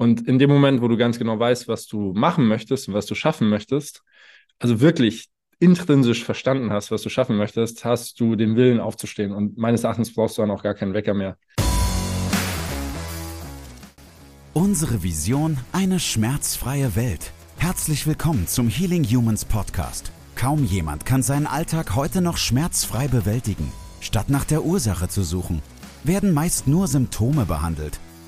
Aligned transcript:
Und 0.00 0.28
in 0.28 0.38
dem 0.38 0.48
Moment, 0.48 0.80
wo 0.80 0.86
du 0.86 0.96
ganz 0.96 1.18
genau 1.18 1.40
weißt, 1.40 1.66
was 1.66 1.88
du 1.88 2.12
machen 2.12 2.46
möchtest 2.46 2.86
und 2.86 2.94
was 2.94 3.06
du 3.06 3.16
schaffen 3.16 3.48
möchtest, 3.48 4.04
also 4.60 4.80
wirklich 4.80 5.26
intrinsisch 5.58 6.22
verstanden 6.22 6.70
hast, 6.70 6.92
was 6.92 7.02
du 7.02 7.08
schaffen 7.08 7.36
möchtest, 7.36 7.84
hast 7.84 8.20
du 8.20 8.36
den 8.36 8.54
Willen 8.54 8.78
aufzustehen. 8.78 9.32
Und 9.32 9.58
meines 9.58 9.82
Erachtens 9.82 10.14
brauchst 10.14 10.38
du 10.38 10.42
dann 10.42 10.52
auch 10.52 10.62
gar 10.62 10.74
keinen 10.74 10.94
Wecker 10.94 11.14
mehr. 11.14 11.36
Unsere 14.54 15.02
Vision, 15.02 15.58
eine 15.72 15.98
schmerzfreie 15.98 16.94
Welt. 16.94 17.32
Herzlich 17.56 18.06
willkommen 18.06 18.46
zum 18.46 18.68
Healing 18.68 19.02
Humans 19.02 19.44
Podcast. 19.44 20.12
Kaum 20.36 20.62
jemand 20.62 21.06
kann 21.06 21.24
seinen 21.24 21.48
Alltag 21.48 21.96
heute 21.96 22.20
noch 22.20 22.36
schmerzfrei 22.36 23.08
bewältigen. 23.08 23.72
Statt 24.00 24.30
nach 24.30 24.44
der 24.44 24.64
Ursache 24.64 25.08
zu 25.08 25.24
suchen, 25.24 25.60
werden 26.04 26.32
meist 26.32 26.68
nur 26.68 26.86
Symptome 26.86 27.46
behandelt, 27.46 27.98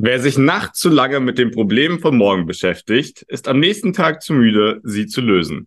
Wer 0.00 0.20
sich 0.20 0.38
nachts 0.38 0.78
zu 0.78 0.90
lange 0.90 1.18
mit 1.18 1.38
den 1.38 1.50
Problemen 1.50 1.98
von 1.98 2.16
morgen 2.16 2.46
beschäftigt, 2.46 3.22
ist 3.22 3.48
am 3.48 3.58
nächsten 3.58 3.92
Tag 3.92 4.22
zu 4.22 4.32
müde, 4.32 4.80
sie 4.84 5.06
zu 5.08 5.20
lösen. 5.20 5.66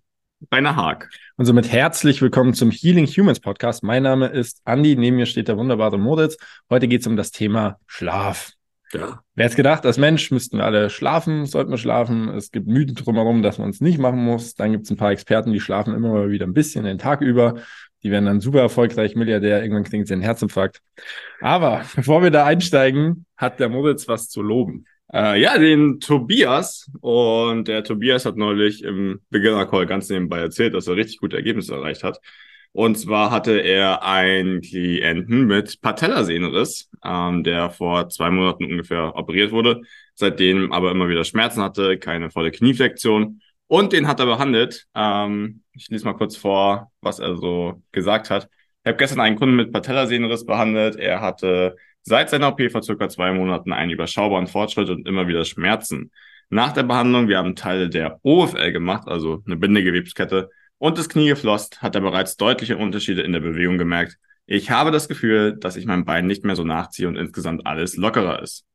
Rainer 0.50 0.78
Haag. 0.78 1.10
Und 1.36 1.44
somit 1.44 1.70
herzlich 1.70 2.22
willkommen 2.22 2.54
zum 2.54 2.72
Healing 2.72 3.08
Humans 3.08 3.42
Podcast. 3.42 3.84
Mein 3.84 4.04
Name 4.04 4.28
ist 4.28 4.62
Andi, 4.64 4.96
neben 4.96 5.18
mir 5.18 5.26
steht 5.26 5.50
der 5.50 5.58
wunderbare 5.58 6.00
Moritz. 6.00 6.38
Heute 6.70 6.88
geht 6.88 7.02
es 7.02 7.08
um 7.08 7.18
das 7.18 7.32
Thema 7.32 7.78
Schlaf. 7.88 8.54
Ja. 8.94 9.22
Wer 9.36 9.46
hätte 9.46 9.58
gedacht, 9.58 9.86
als 9.86 9.98
Mensch 9.98 10.32
müssten 10.32 10.60
wir 10.60 10.64
alle 10.64 10.90
schlafen, 10.90 11.46
sollten 11.46 11.72
wir 11.72 11.78
schlafen. 11.78 12.30
Es 12.30 12.52
gibt 12.52 12.68
Mythen 12.68 12.96
drumherum, 12.96 13.42
dass 13.42 13.58
man 13.58 13.70
es 13.70 13.82
nicht 13.82 14.00
machen 14.00 14.24
muss. 14.24 14.56
Dann 14.56 14.72
gibt 14.72 14.86
es 14.86 14.92
ein 14.92 14.98
paar 14.98 15.12
Experten, 15.12 15.52
die 15.52 15.60
schlafen 15.60 15.94
immer 15.94 16.08
mal 16.08 16.32
wieder 16.32 16.48
ein 16.48 16.54
bisschen 16.54 16.86
den 16.86 17.00
Tag 17.00 17.20
über. 17.20 17.56
Die 18.04 18.12
werden 18.12 18.26
dann 18.26 18.42
super 18.42 18.60
erfolgreich 18.60 19.16
Milliardär. 19.16 19.62
Irgendwann 19.62 19.84
kriegen 19.84 20.06
sie 20.06 20.14
einen 20.14 20.24
Herzinfarkt. 20.24 20.82
Aber 21.40 21.84
bevor 21.96 22.24
wir 22.24 22.32
da 22.32 22.46
einsteigen, 22.46 23.26
hat 23.38 23.60
der 23.60 23.70
Moritz 23.70 24.08
was 24.08 24.30
zu 24.30 24.42
loben. 24.42 24.86
Äh, 25.14 25.42
ja, 25.42 25.58
den 25.58 26.00
Tobias. 26.00 26.90
Und 27.02 27.68
der 27.68 27.84
Tobias 27.84 28.26
hat 28.26 28.38
neulich 28.38 28.84
im 28.84 29.20
Beginner-Call 29.30 29.86
ganz 29.86 30.10
nebenbei 30.10 30.40
erzählt, 30.40 30.74
dass 30.74 30.88
er 30.88 30.96
richtig 30.96 31.20
gute 31.20 31.36
Ergebnisse 31.36 31.76
erreicht 31.76 32.04
hat. 32.04 32.20
Und 32.74 32.98
zwar 32.98 33.32
hatte 33.32 33.60
er 33.60 34.04
einen 34.04 34.62
Klienten 34.62 35.46
mit 35.46 35.82
Patellasehnenriss, 35.82 36.90
ähm, 37.04 37.44
der 37.44 37.70
vor 37.70 38.08
zwei 38.08 38.30
Monaten 38.30 38.66
ungefähr 38.66 39.16
operiert 39.16 39.52
wurde, 39.52 39.82
seitdem 40.16 40.72
aber 40.72 40.92
immer 40.92 41.10
wieder 41.10 41.26
Schmerzen 41.26 41.62
hatte, 41.62 41.98
keine 41.98 42.32
volle 42.32 42.52
Knieflexion. 42.52 43.42
Und 43.68 43.92
den 43.94 44.08
hat 44.08 44.20
er 44.22 44.26
behandelt. 44.26 44.86
Ähm, 44.96 45.61
ich 45.74 45.88
lese 45.90 46.06
mal 46.06 46.14
kurz 46.14 46.36
vor, 46.36 46.92
was 47.02 47.20
er 47.20 47.36
so 47.36 47.82
gesagt 47.92 48.30
hat. 48.30 48.50
Ich 48.84 48.90
habe 48.90 48.98
gestern 48.98 49.20
einen 49.20 49.38
Kunden 49.38 49.56
mit 49.56 49.72
Patellasehnenriss 49.72 50.46
behandelt. 50.46 50.96
Er 50.96 51.22
hatte 51.22 51.76
seit 52.04 52.30
seiner 52.30 52.50
OP 52.50 52.62
vor 52.72 52.82
circa 52.82 53.10
zwei 53.10 53.32
Monaten 53.32 53.74
einen 53.74 53.92
überschaubaren 53.92 54.48
Fortschritt 54.48 54.90
und 54.90 55.08
immer 55.08 55.28
wieder 55.28 55.46
Schmerzen. 55.46 56.12
Nach 56.50 56.74
der 56.74 56.84
Behandlung, 56.84 57.28
wir 57.28 57.38
haben 57.38 57.56
Teile 57.56 57.90
der 57.90 58.20
OFL 58.24 58.72
gemacht, 58.72 59.08
also 59.08 59.42
eine 59.46 59.56
Bindegewebskette, 59.56 60.50
und 60.80 60.98
das 60.98 61.10
Knie 61.10 61.30
geflosst, 61.30 61.82
hat 61.82 61.96
er 61.96 62.02
bereits 62.02 62.38
deutliche 62.38 62.76
Unterschiede 62.76 63.22
in 63.22 63.34
der 63.34 63.40
Bewegung 63.40 63.78
gemerkt. 63.78 64.18
Ich 64.48 64.72
habe 64.72 64.92
das 64.92 65.08
Gefühl, 65.08 65.56
dass 65.58 65.76
ich 65.76 65.86
mein 65.86 66.06
Bein 66.06 66.26
nicht 66.26 66.44
mehr 66.44 66.56
so 66.56 66.64
nachziehe 66.64 67.08
und 67.08 67.16
insgesamt 67.16 67.68
alles 67.68 67.96
lockerer 67.98 68.42
ist. 68.42 68.66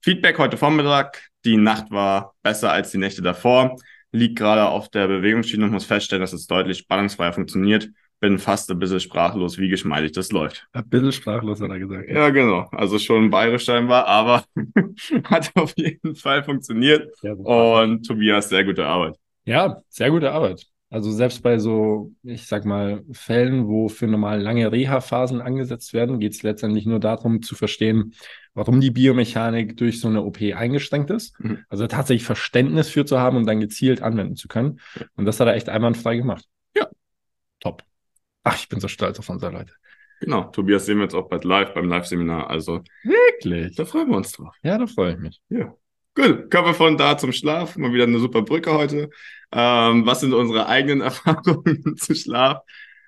Feedback 0.00 0.38
heute 0.38 0.56
Vormittag. 0.56 1.28
Die 1.44 1.56
Nacht 1.56 1.90
war 1.90 2.34
besser 2.42 2.70
als 2.70 2.92
die 2.92 2.98
Nächte 2.98 3.22
davor. 3.22 3.76
Liegt 4.12 4.38
gerade 4.38 4.66
auf 4.66 4.88
der 4.88 5.06
Bewegungsschiene 5.06 5.64
und 5.64 5.72
muss 5.72 5.84
feststellen, 5.84 6.22
dass 6.22 6.32
es 6.32 6.46
deutlich 6.46 6.78
spannungsfreier 6.78 7.32
funktioniert. 7.32 7.90
Bin 8.20 8.38
fast 8.38 8.70
ein 8.70 8.78
bisschen 8.78 9.00
sprachlos, 9.00 9.58
wie 9.58 9.68
geschmeidig 9.68 10.12
das 10.12 10.32
läuft. 10.32 10.66
Ein 10.72 10.88
bisschen 10.88 11.12
sprachlos, 11.12 11.60
hat 11.60 11.70
er 11.70 11.78
gesagt. 11.78 12.08
Ja, 12.10 12.30
genau. 12.30 12.68
Also 12.72 12.98
schon 12.98 13.30
bayerisch 13.30 13.64
scheinbar, 13.64 14.06
aber 14.06 14.44
hat 15.24 15.52
auf 15.54 15.72
jeden 15.76 16.16
Fall 16.16 16.42
funktioniert. 16.42 17.12
Und 17.22 18.06
Tobias, 18.06 18.48
sehr 18.48 18.64
gute 18.64 18.86
Arbeit. 18.86 19.16
Ja, 19.44 19.80
sehr 19.88 20.10
gute 20.10 20.32
Arbeit. 20.32 20.66
Also 20.90 21.12
selbst 21.12 21.42
bei 21.42 21.58
so, 21.58 22.12
ich 22.22 22.46
sag 22.46 22.64
mal, 22.64 23.04
Fällen, 23.12 23.68
wo 23.68 23.88
für 23.88 24.06
normal 24.06 24.40
lange 24.40 24.72
Reha-Phasen 24.72 25.42
angesetzt 25.42 25.92
werden, 25.92 26.18
geht 26.18 26.32
es 26.32 26.42
letztendlich 26.42 26.86
nur 26.86 26.98
darum 26.98 27.42
zu 27.42 27.54
verstehen, 27.54 28.14
warum 28.54 28.80
die 28.80 28.90
Biomechanik 28.90 29.76
durch 29.76 30.00
so 30.00 30.08
eine 30.08 30.22
OP 30.22 30.40
eingeschränkt 30.40 31.10
ist. 31.10 31.38
Mhm. 31.40 31.64
Also 31.68 31.86
tatsächlich 31.86 32.24
Verständnis 32.24 32.88
für 32.88 33.04
zu 33.04 33.18
haben 33.18 33.36
und 33.36 33.46
dann 33.46 33.60
gezielt 33.60 34.00
anwenden 34.00 34.36
zu 34.36 34.48
können. 34.48 34.80
Und 35.14 35.26
das 35.26 35.38
hat 35.40 35.46
er 35.46 35.54
echt 35.54 35.68
einwandfrei 35.68 36.16
gemacht. 36.16 36.46
Ja. 36.74 36.88
Top. 37.60 37.84
Ach, 38.44 38.56
ich 38.56 38.68
bin 38.70 38.80
so 38.80 38.88
stolz 38.88 39.18
auf 39.18 39.28
unsere 39.28 39.52
Leute. 39.52 39.74
Genau, 40.20 40.44
Tobias 40.44 40.86
sehen 40.86 40.96
wir 40.96 41.04
jetzt 41.04 41.14
auch 41.14 41.28
bald 41.28 41.44
live 41.44 41.74
beim 41.74 41.86
Live-Seminar. 41.86 42.48
Also 42.48 42.82
wirklich, 43.04 43.76
da 43.76 43.84
freuen 43.84 44.08
wir 44.08 44.16
uns 44.16 44.32
drauf. 44.32 44.56
Ja, 44.62 44.78
da 44.78 44.86
freue 44.86 45.12
ich 45.12 45.18
mich. 45.18 45.40
Ja. 45.50 45.74
Gut, 46.18 46.50
kommen 46.50 46.66
wir 46.66 46.74
von 46.74 46.96
da 46.96 47.16
zum 47.16 47.30
Schlaf. 47.30 47.76
Mal 47.76 47.92
wieder 47.92 48.02
eine 48.02 48.18
super 48.18 48.42
Brücke 48.42 48.72
heute. 48.72 49.08
Ähm, 49.52 50.04
was 50.04 50.18
sind 50.18 50.34
unsere 50.34 50.66
eigenen 50.66 51.00
Erfahrungen 51.02 51.96
zu 51.96 52.12
Schlaf? 52.16 52.58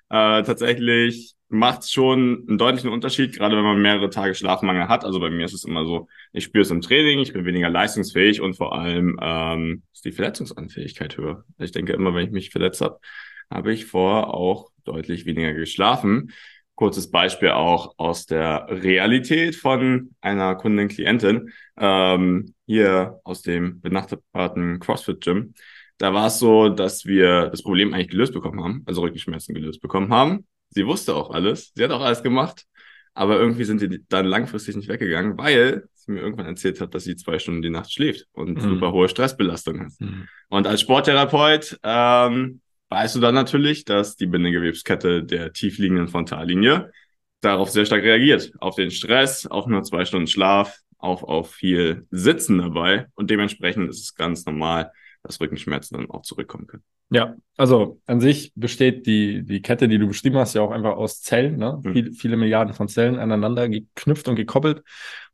Äh, 0.09 0.43
tatsächlich 0.43 1.33
macht 1.49 1.81
es 1.81 1.91
schon 1.91 2.45
einen 2.47 2.57
deutlichen 2.57 2.89
Unterschied, 2.89 3.35
gerade 3.35 3.57
wenn 3.57 3.65
man 3.65 3.81
mehrere 3.81 4.09
Tage 4.09 4.33
Schlafmangel 4.33 4.87
hat. 4.87 5.03
Also 5.03 5.19
bei 5.19 5.29
mir 5.29 5.43
ist 5.43 5.51
es 5.51 5.65
immer 5.65 5.83
so, 5.83 6.07
ich 6.31 6.45
spüre 6.45 6.61
es 6.61 6.71
im 6.71 6.79
Training, 6.79 7.19
ich 7.19 7.33
bin 7.33 7.43
weniger 7.43 7.69
leistungsfähig 7.69 8.39
und 8.39 8.53
vor 8.55 8.73
allem 8.79 9.19
ähm, 9.21 9.83
ist 9.91 10.05
die 10.05 10.13
Verletzungsanfähigkeit 10.13 11.17
höher. 11.17 11.43
Ich 11.57 11.73
denke 11.73 11.91
immer, 11.91 12.15
wenn 12.15 12.27
ich 12.27 12.31
mich 12.31 12.49
verletzt 12.49 12.79
habe, 12.79 13.01
habe 13.49 13.73
ich 13.73 13.87
vorher 13.87 14.33
auch 14.33 14.71
deutlich 14.85 15.25
weniger 15.25 15.51
geschlafen. 15.51 16.31
Kurzes 16.81 17.11
Beispiel 17.11 17.51
auch 17.51 17.93
aus 17.97 18.25
der 18.25 18.65
Realität 18.67 19.55
von 19.55 20.15
einer 20.19 20.55
Kundin, 20.55 20.87
Klientin, 20.87 21.51
ähm, 21.77 22.55
hier 22.65 23.19
aus 23.23 23.43
dem 23.43 23.81
benachbarten 23.81 24.79
CrossFit 24.79 25.21
Gym. 25.21 25.53
Da 25.99 26.11
war 26.15 26.25
es 26.25 26.39
so, 26.39 26.69
dass 26.69 27.05
wir 27.05 27.49
das 27.49 27.61
Problem 27.61 27.93
eigentlich 27.93 28.09
gelöst 28.09 28.33
bekommen 28.33 28.63
haben, 28.63 28.81
also 28.87 29.01
Rückenschmerzen 29.01 29.53
gelöst 29.53 29.79
bekommen 29.79 30.11
haben. 30.11 30.47
Sie 30.71 30.87
wusste 30.87 31.13
auch 31.13 31.29
alles, 31.29 31.71
sie 31.75 31.83
hat 31.83 31.91
auch 31.91 32.01
alles 32.01 32.23
gemacht, 32.23 32.65
aber 33.13 33.37
irgendwie 33.39 33.65
sind 33.65 33.79
die 33.83 34.03
dann 34.09 34.25
langfristig 34.25 34.75
nicht 34.75 34.89
weggegangen, 34.89 35.37
weil 35.37 35.87
sie 35.93 36.13
mir 36.13 36.21
irgendwann 36.21 36.47
erzählt 36.47 36.81
hat, 36.81 36.95
dass 36.95 37.03
sie 37.03 37.15
zwei 37.15 37.37
Stunden 37.37 37.61
die 37.61 37.69
Nacht 37.69 37.93
schläft 37.93 38.25
und 38.31 38.55
mhm. 38.55 38.61
super 38.61 38.91
hohe 38.91 39.07
Stressbelastung 39.07 39.81
hat. 39.81 39.91
Mhm. 39.99 40.27
Und 40.49 40.65
als 40.65 40.81
Sporttherapeut 40.81 41.79
ähm, 41.83 42.61
weißt 42.91 43.15
du 43.15 43.19
dann 43.21 43.33
natürlich, 43.33 43.85
dass 43.85 44.17
die 44.17 44.27
Bindegewebskette 44.27 45.23
der 45.23 45.53
tiefliegenden 45.53 46.09
Frontallinie 46.09 46.91
darauf 47.39 47.69
sehr 47.69 47.85
stark 47.85 48.03
reagiert. 48.03 48.51
Auf 48.59 48.75
den 48.75 48.91
Stress, 48.91 49.47
auf 49.47 49.65
nur 49.65 49.81
zwei 49.83 50.03
Stunden 50.03 50.27
Schlaf, 50.27 50.77
auch 50.97 51.23
auf 51.23 51.51
viel 51.51 52.05
Sitzen 52.11 52.57
dabei. 52.57 53.07
Und 53.15 53.31
dementsprechend 53.31 53.89
ist 53.89 54.01
es 54.01 54.13
ganz 54.13 54.45
normal, 54.45 54.91
dass 55.23 55.39
Rückenschmerzen 55.39 55.97
dann 55.97 56.09
auch 56.09 56.23
zurückkommen 56.23 56.67
können. 56.67 56.83
Ja, 57.09 57.35
also 57.57 57.99
an 58.05 58.21
sich 58.21 58.53
besteht 58.55 59.05
die, 59.05 59.43
die 59.43 59.61
Kette, 59.61 59.87
die 59.87 59.97
du 59.97 60.07
beschrieben 60.07 60.37
hast, 60.37 60.53
ja 60.53 60.61
auch 60.61 60.71
einfach 60.71 60.95
aus 60.95 61.21
Zellen, 61.21 61.57
ne? 61.57 61.81
Mhm. 61.83 61.93
Viele, 61.93 62.11
viele 62.11 62.37
Milliarden 62.37 62.73
von 62.73 62.87
Zellen 62.87 63.19
aneinander 63.19 63.67
geknüpft 63.67 64.27
und 64.27 64.35
gekoppelt. 64.35 64.83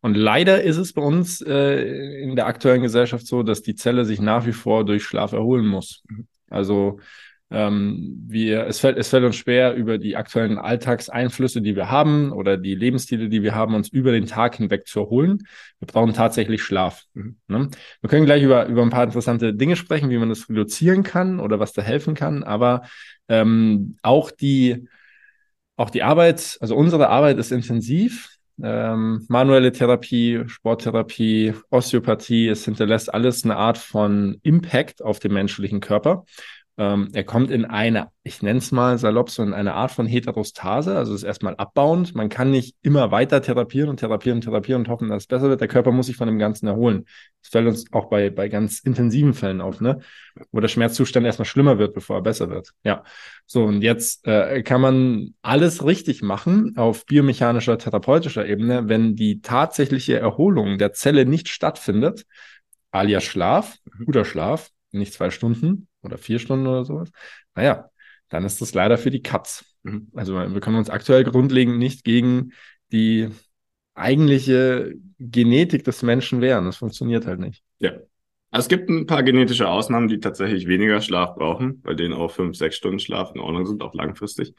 Und 0.02 0.16
leider 0.16 0.64
ist 0.64 0.78
es 0.78 0.94
bei 0.94 1.02
uns 1.02 1.42
äh, 1.42 2.22
in 2.22 2.36
der 2.36 2.48
aktuellen 2.48 2.82
Gesellschaft 2.82 3.28
so, 3.28 3.44
dass 3.44 3.62
die 3.62 3.76
Zelle 3.76 4.06
sich 4.06 4.20
nach 4.20 4.46
wie 4.46 4.54
vor 4.54 4.86
durch 4.86 5.04
Schlaf 5.04 5.34
erholen 5.34 5.68
muss. 5.68 6.04
Mhm. 6.08 6.28
Also 6.50 7.00
ähm, 7.50 8.26
wir, 8.28 8.68
es, 8.68 8.80
fällt, 8.80 8.98
es 8.98 9.08
fällt 9.08 9.24
uns 9.24 9.38
schwer, 9.38 9.74
über 9.76 9.98
die 9.98 10.18
aktuellen 10.18 10.58
Alltagseinflüsse, 10.58 11.62
die 11.62 11.76
wir 11.76 11.90
haben 11.90 12.32
oder 12.34 12.58
die 12.58 12.76
Lebensstile, 12.76 13.30
die 13.30 13.42
wir 13.42 13.56
haben, 13.56 13.74
uns 13.74 13.88
über 13.90 14.12
den 14.12 14.26
Tag 14.26 14.58
hinweg 14.58 14.86
zu 14.86 15.00
erholen. 15.00 15.48
Wir 15.80 15.88
brauchen 15.88 16.14
tatsächlich 16.14 16.62
Schlaf. 16.62 17.04
Mhm. 17.14 17.38
Ne? 17.48 17.70
Wir 18.02 18.10
können 18.10 18.26
gleich 18.26 18.44
über, 18.44 18.66
über 18.66 18.82
ein 18.82 18.90
paar 18.90 19.06
interessante 19.06 19.54
Dinge 19.54 19.78
sprechen, 19.78 20.10
wie 20.10 20.18
man 20.18 20.30
das 20.30 20.50
reduzieren 20.50 21.04
kann 21.04 21.40
oder 21.40 21.60
was 21.60 21.72
da 21.72 21.82
helfen 21.82 22.16
kann. 22.16 22.44
Aber 22.44 22.82
ähm, 23.30 23.98
auch 24.02 24.30
die, 24.30 24.88
auch 25.78 25.90
die 25.90 26.04
Arbeit, 26.04 26.58
also 26.60 26.76
unsere 26.76 27.08
Arbeit 27.08 27.38
ist 27.38 27.52
intensiv. 27.52 28.30
Ähm, 28.62 29.24
manuelle 29.30 29.72
Therapie, 29.72 30.42
Sporttherapie, 30.48 31.54
Osteopathie, 31.70 32.48
es 32.48 32.66
hinterlässt 32.66 33.14
alles 33.14 33.44
eine 33.44 33.56
Art 33.56 33.78
von 33.78 34.40
Impact 34.42 35.04
auf 35.04 35.20
den 35.20 35.32
menschlichen 35.32 35.80
Körper. 35.80 36.26
Ähm, 36.80 37.10
er 37.14 37.24
kommt 37.24 37.50
in 37.50 37.66
eine, 37.66 38.10
ich 38.22 38.44
nenne 38.44 38.60
es 38.60 38.72
mal 38.72 39.00
salopp, 39.00 39.32
so 39.32 39.42
in 39.42 39.54
eine 39.54 39.74
Art 39.74 39.90
von 39.92 40.06
Heterostase, 40.06 40.96
also 40.96 41.16
ist 41.16 41.24
erstmal 41.24 41.56
abbauend. 41.56 42.14
Man 42.14 42.30
kann 42.30 42.52
nicht 42.52 42.76
immer 42.84 43.10
weiter 43.10 43.42
therapieren 43.42 43.90
und 43.90 44.00
therapieren 44.00 44.38
und 44.38 44.44
therapieren 44.44 44.84
und 44.84 44.88
hoffen, 44.88 45.10
dass 45.10 45.24
es 45.24 45.28
besser 45.28 45.50
wird. 45.50 45.60
Der 45.60 45.68
Körper 45.68 45.92
muss 45.92 46.06
sich 46.06 46.18
von 46.18 46.28
dem 46.28 46.38
Ganzen 46.38 46.68
erholen. 46.68 47.06
Das 47.42 47.50
fällt 47.50 47.68
uns 47.68 47.92
auch 47.94 48.10
bei, 48.10 48.30
bei 48.30 48.48
ganz 48.48 48.80
intensiven 48.80 49.34
Fällen 49.34 49.60
auf, 49.60 49.82
ne? 49.82 50.02
Wo 50.52 50.60
der 50.60 50.68
Schmerzzustand 50.68 51.26
erstmal 51.26 51.48
schlimmer 51.48 51.80
wird, 51.80 51.96
bevor 51.96 52.18
er 52.18 52.22
besser 52.22 52.52
wird. 52.52 52.72
Ja. 52.84 53.04
So, 53.48 53.64
und 53.64 53.82
jetzt 53.82 54.28
äh, 54.28 54.62
kann 54.62 54.82
man 54.82 55.34
alles 55.42 55.84
richtig 55.84 56.22
machen 56.22 56.78
auf 56.78 57.08
biomechanischer, 57.08 57.80
therapeutischer 57.80 58.46
Ebene, 58.46 58.88
wenn 58.88 59.16
die 59.16 59.42
tatsächliche 59.42 60.20
Erholung 60.20 60.78
der 60.78 60.94
Zelle 60.94 61.26
nicht 61.26 61.50
stattfindet, 61.50 62.26
alias 62.92 63.24
Schlaf, 63.24 63.78
guter 64.06 64.26
Schlaf, 64.26 64.70
nicht 64.92 65.14
zwei 65.14 65.32
Stunden 65.32 65.88
oder 66.04 66.18
vier 66.18 66.40
Stunden 66.40 66.68
oder 66.68 66.86
sowas, 66.86 67.12
naja, 67.56 67.90
dann 68.30 68.46
ist 68.46 68.62
das 68.62 68.74
leider 68.74 68.98
für 68.98 69.12
die 69.12 69.22
Katz. 69.22 69.66
Mhm. 69.84 70.10
Also 70.16 70.36
wir 70.36 70.60
können 70.60 70.78
uns 70.78 70.90
aktuell 70.90 71.24
grundlegend 71.24 71.78
nicht 71.78 72.04
gegen 72.04 72.52
die 72.92 73.30
eigentliche 73.96 74.94
Genetik 75.20 75.84
des 75.84 76.04
Menschen 76.04 76.42
wehren. 76.42 76.66
Das 76.66 76.78
funktioniert 76.78 77.26
halt 77.26 77.40
nicht. 77.40 77.64
Ja. 77.80 77.94
Also 78.50 78.66
es 78.66 78.70
gibt 78.70 78.90
ein 78.90 79.08
paar 79.08 79.24
genetische 79.24 79.68
Ausnahmen, 79.68 80.08
die 80.08 80.20
tatsächlich 80.20 80.68
weniger 80.68 81.02
Schlaf 81.02 81.36
brauchen, 81.36 81.82
bei 81.82 81.94
denen 81.94 82.14
auch 82.14 82.32
fünf, 82.32 82.56
sechs 82.56 82.78
Stunden 82.78 83.00
Schlaf 83.00 83.32
in 83.36 83.42
Ordnung 83.42 83.66
sind, 83.66 83.82
auch 83.82 83.94
langfristig. 83.94 84.54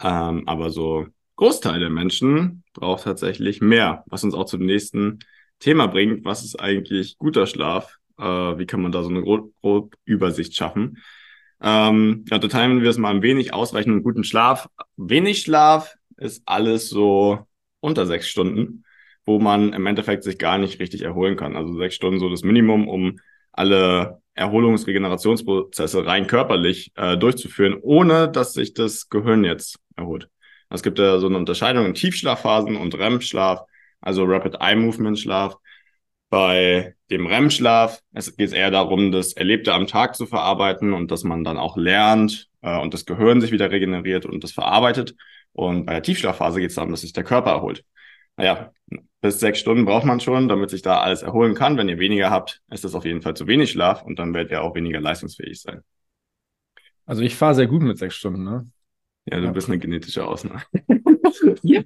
Ähm, 0.00 0.46
aber 0.46 0.70
so 0.70 1.06
Großteil 1.36 1.80
der 1.80 1.90
Menschen 1.90 2.62
braucht 2.72 3.04
tatsächlich 3.04 3.60
mehr, 3.60 4.04
was 4.06 4.22
uns 4.22 4.34
auch 4.34 4.44
zum 4.44 4.64
nächsten 4.64 5.18
Thema 5.58 5.86
bringt. 5.86 6.24
Was 6.24 6.44
ist 6.44 6.60
eigentlich 6.60 7.18
guter 7.18 7.46
Schlaf? 7.46 7.98
Äh, 8.22 8.58
wie 8.58 8.66
kann 8.66 8.80
man 8.82 8.92
da 8.92 9.02
so 9.02 9.10
eine 9.10 9.22
grobe 9.22 9.50
grob 9.60 9.94
Übersicht 10.04 10.54
schaffen? 10.56 10.98
Ähm, 11.60 12.24
ja, 12.30 12.38
teilen 12.38 12.82
wir 12.82 12.90
es 12.90 12.98
mal 12.98 13.14
ein 13.14 13.22
wenig 13.22 13.52
ausreichend 13.52 14.02
guten 14.02 14.24
Schlaf. 14.24 14.68
Wenig 14.96 15.40
Schlaf 15.42 15.94
ist 16.16 16.42
alles 16.46 16.88
so 16.88 17.46
unter 17.80 18.06
sechs 18.06 18.28
Stunden, 18.28 18.84
wo 19.24 19.38
man 19.38 19.72
im 19.72 19.86
Endeffekt 19.86 20.24
sich 20.24 20.38
gar 20.38 20.58
nicht 20.58 20.80
richtig 20.80 21.02
erholen 21.02 21.36
kann. 21.36 21.56
Also 21.56 21.76
sechs 21.76 21.94
Stunden 21.94 22.20
so 22.20 22.28
das 22.28 22.42
Minimum, 22.42 22.88
um 22.88 23.18
alle 23.52 24.20
Erholungs-, 24.34 24.86
Regenerationsprozesse 24.86 26.06
rein 26.06 26.26
körperlich 26.26 26.92
äh, 26.96 27.16
durchzuführen, 27.16 27.78
ohne 27.80 28.28
dass 28.28 28.54
sich 28.54 28.74
das 28.74 29.08
Gehirn 29.08 29.44
jetzt 29.44 29.78
erholt. 29.96 30.28
Es 30.70 30.82
gibt 30.82 30.98
ja 30.98 31.18
so 31.18 31.26
eine 31.26 31.36
Unterscheidung 31.36 31.86
in 31.86 31.94
Tiefschlafphasen 31.94 32.76
und 32.76 32.94
REM-Schlaf, 32.98 33.60
also 34.00 34.24
Rapid 34.24 34.56
Eye 34.60 34.76
Movement 34.76 35.18
Schlaf. 35.18 35.56
Bei 36.32 36.94
dem 37.10 37.26
REM-Schlaf 37.26 38.00
es 38.14 38.34
geht 38.34 38.54
eher 38.54 38.70
darum, 38.70 39.12
das 39.12 39.34
Erlebte 39.34 39.74
am 39.74 39.86
Tag 39.86 40.16
zu 40.16 40.24
verarbeiten 40.24 40.94
und 40.94 41.10
dass 41.10 41.24
man 41.24 41.44
dann 41.44 41.58
auch 41.58 41.76
lernt 41.76 42.48
äh, 42.62 42.78
und 42.78 42.94
das 42.94 43.04
Gehirn 43.04 43.42
sich 43.42 43.52
wieder 43.52 43.70
regeneriert 43.70 44.24
und 44.24 44.42
das 44.42 44.50
verarbeitet. 44.50 45.14
Und 45.52 45.84
bei 45.84 45.92
der 45.92 46.02
Tiefschlafphase 46.02 46.58
geht 46.58 46.70
es 46.70 46.76
darum, 46.76 46.90
dass 46.90 47.02
sich 47.02 47.12
der 47.12 47.24
Körper 47.24 47.50
erholt. 47.50 47.84
Naja, 48.38 48.72
bis 49.20 49.40
sechs 49.40 49.58
Stunden 49.58 49.84
braucht 49.84 50.06
man 50.06 50.20
schon, 50.20 50.48
damit 50.48 50.70
sich 50.70 50.80
da 50.80 51.02
alles 51.02 51.20
erholen 51.20 51.54
kann. 51.54 51.76
Wenn 51.76 51.90
ihr 51.90 51.98
weniger 51.98 52.30
habt, 52.30 52.62
ist 52.70 52.84
das 52.84 52.94
auf 52.94 53.04
jeden 53.04 53.20
Fall 53.20 53.34
zu 53.34 53.46
wenig 53.46 53.72
Schlaf 53.72 54.02
und 54.02 54.18
dann 54.18 54.32
werdet 54.32 54.52
ihr 54.52 54.62
auch 54.62 54.74
weniger 54.74 55.02
leistungsfähig 55.02 55.60
sein. 55.60 55.82
Also 57.04 57.20
ich 57.20 57.34
fahre 57.34 57.56
sehr 57.56 57.66
gut 57.66 57.82
mit 57.82 57.98
sechs 57.98 58.14
Stunden, 58.14 58.42
ne? 58.42 58.70
Ja, 59.26 59.38
du 59.38 59.52
bist 59.52 59.68
eine 59.68 59.78
genetische 59.78 60.26
Ausnahme. 60.26 60.62
ja. 61.62 61.82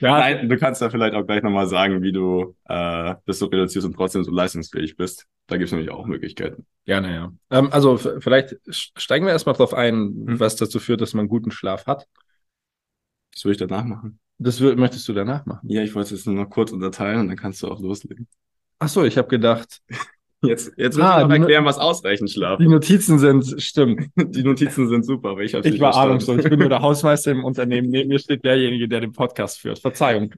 Nein, 0.00 0.48
du 0.48 0.56
kannst 0.56 0.82
da 0.82 0.90
vielleicht 0.90 1.14
auch 1.14 1.26
gleich 1.26 1.42
nochmal 1.42 1.66
sagen, 1.66 2.02
wie 2.02 2.12
du 2.12 2.56
äh, 2.64 3.14
das 3.26 3.38
so 3.38 3.46
reduzierst 3.46 3.86
und 3.86 3.94
trotzdem 3.94 4.24
so 4.24 4.30
leistungsfähig 4.30 4.96
bist. 4.96 5.26
Da 5.46 5.56
gibt 5.56 5.66
es 5.66 5.72
nämlich 5.72 5.90
auch 5.90 6.06
Möglichkeiten. 6.06 6.66
Gerne, 6.84 7.14
ja. 7.14 7.32
Ähm, 7.50 7.68
also 7.72 7.96
vielleicht 7.96 8.56
steigen 8.66 9.26
wir 9.26 9.32
erstmal 9.32 9.54
drauf 9.54 9.74
ein, 9.74 9.94
hm. 10.26 10.40
was 10.40 10.56
dazu 10.56 10.78
führt, 10.78 11.00
dass 11.00 11.14
man 11.14 11.28
guten 11.28 11.50
Schlaf 11.50 11.86
hat. 11.86 12.06
Das 13.32 13.44
würde 13.44 13.52
ich 13.52 13.58
danach 13.58 13.84
machen. 13.84 14.20
Das 14.38 14.60
möchtest 14.60 15.08
du 15.08 15.12
danach 15.12 15.46
machen? 15.46 15.68
Ja, 15.68 15.82
ich 15.82 15.94
wollte 15.94 16.14
es 16.14 16.24
nur 16.26 16.34
noch 16.34 16.48
kurz 16.48 16.70
unterteilen 16.70 17.20
und 17.20 17.28
dann 17.28 17.36
kannst 17.36 17.62
du 17.62 17.68
auch 17.68 17.80
loslegen. 17.80 18.28
Ach 18.78 18.88
so, 18.88 19.04
ich 19.04 19.18
habe 19.18 19.28
gedacht, 19.28 19.80
Jetzt, 20.42 20.72
jetzt 20.76 20.96
muss 20.96 21.04
ah, 21.04 21.22
ich 21.22 21.26
noch 21.26 21.34
erklären, 21.34 21.64
was 21.64 21.78
Ausreichenschlaf 21.78 22.58
Die 22.58 22.68
Notizen 22.68 23.18
sind, 23.18 23.60
stimmt. 23.60 24.08
Die 24.16 24.44
Notizen 24.44 24.88
sind 24.88 25.04
super, 25.04 25.30
aber 25.30 25.40
ich 25.42 25.54
habe 25.54 25.68
Ich 25.68 25.80
war 25.80 25.96
ahnungslos. 25.96 26.38
Ich 26.38 26.48
bin 26.48 26.60
nur 26.60 26.68
der 26.68 26.80
Hausmeister 26.82 27.32
im 27.32 27.44
Unternehmen. 27.44 27.88
Neben 27.88 28.08
mir 28.08 28.20
steht 28.20 28.44
derjenige, 28.44 28.88
der 28.88 29.00
den 29.00 29.12
Podcast 29.12 29.60
führt. 29.60 29.80
Verzeihung. 29.80 30.32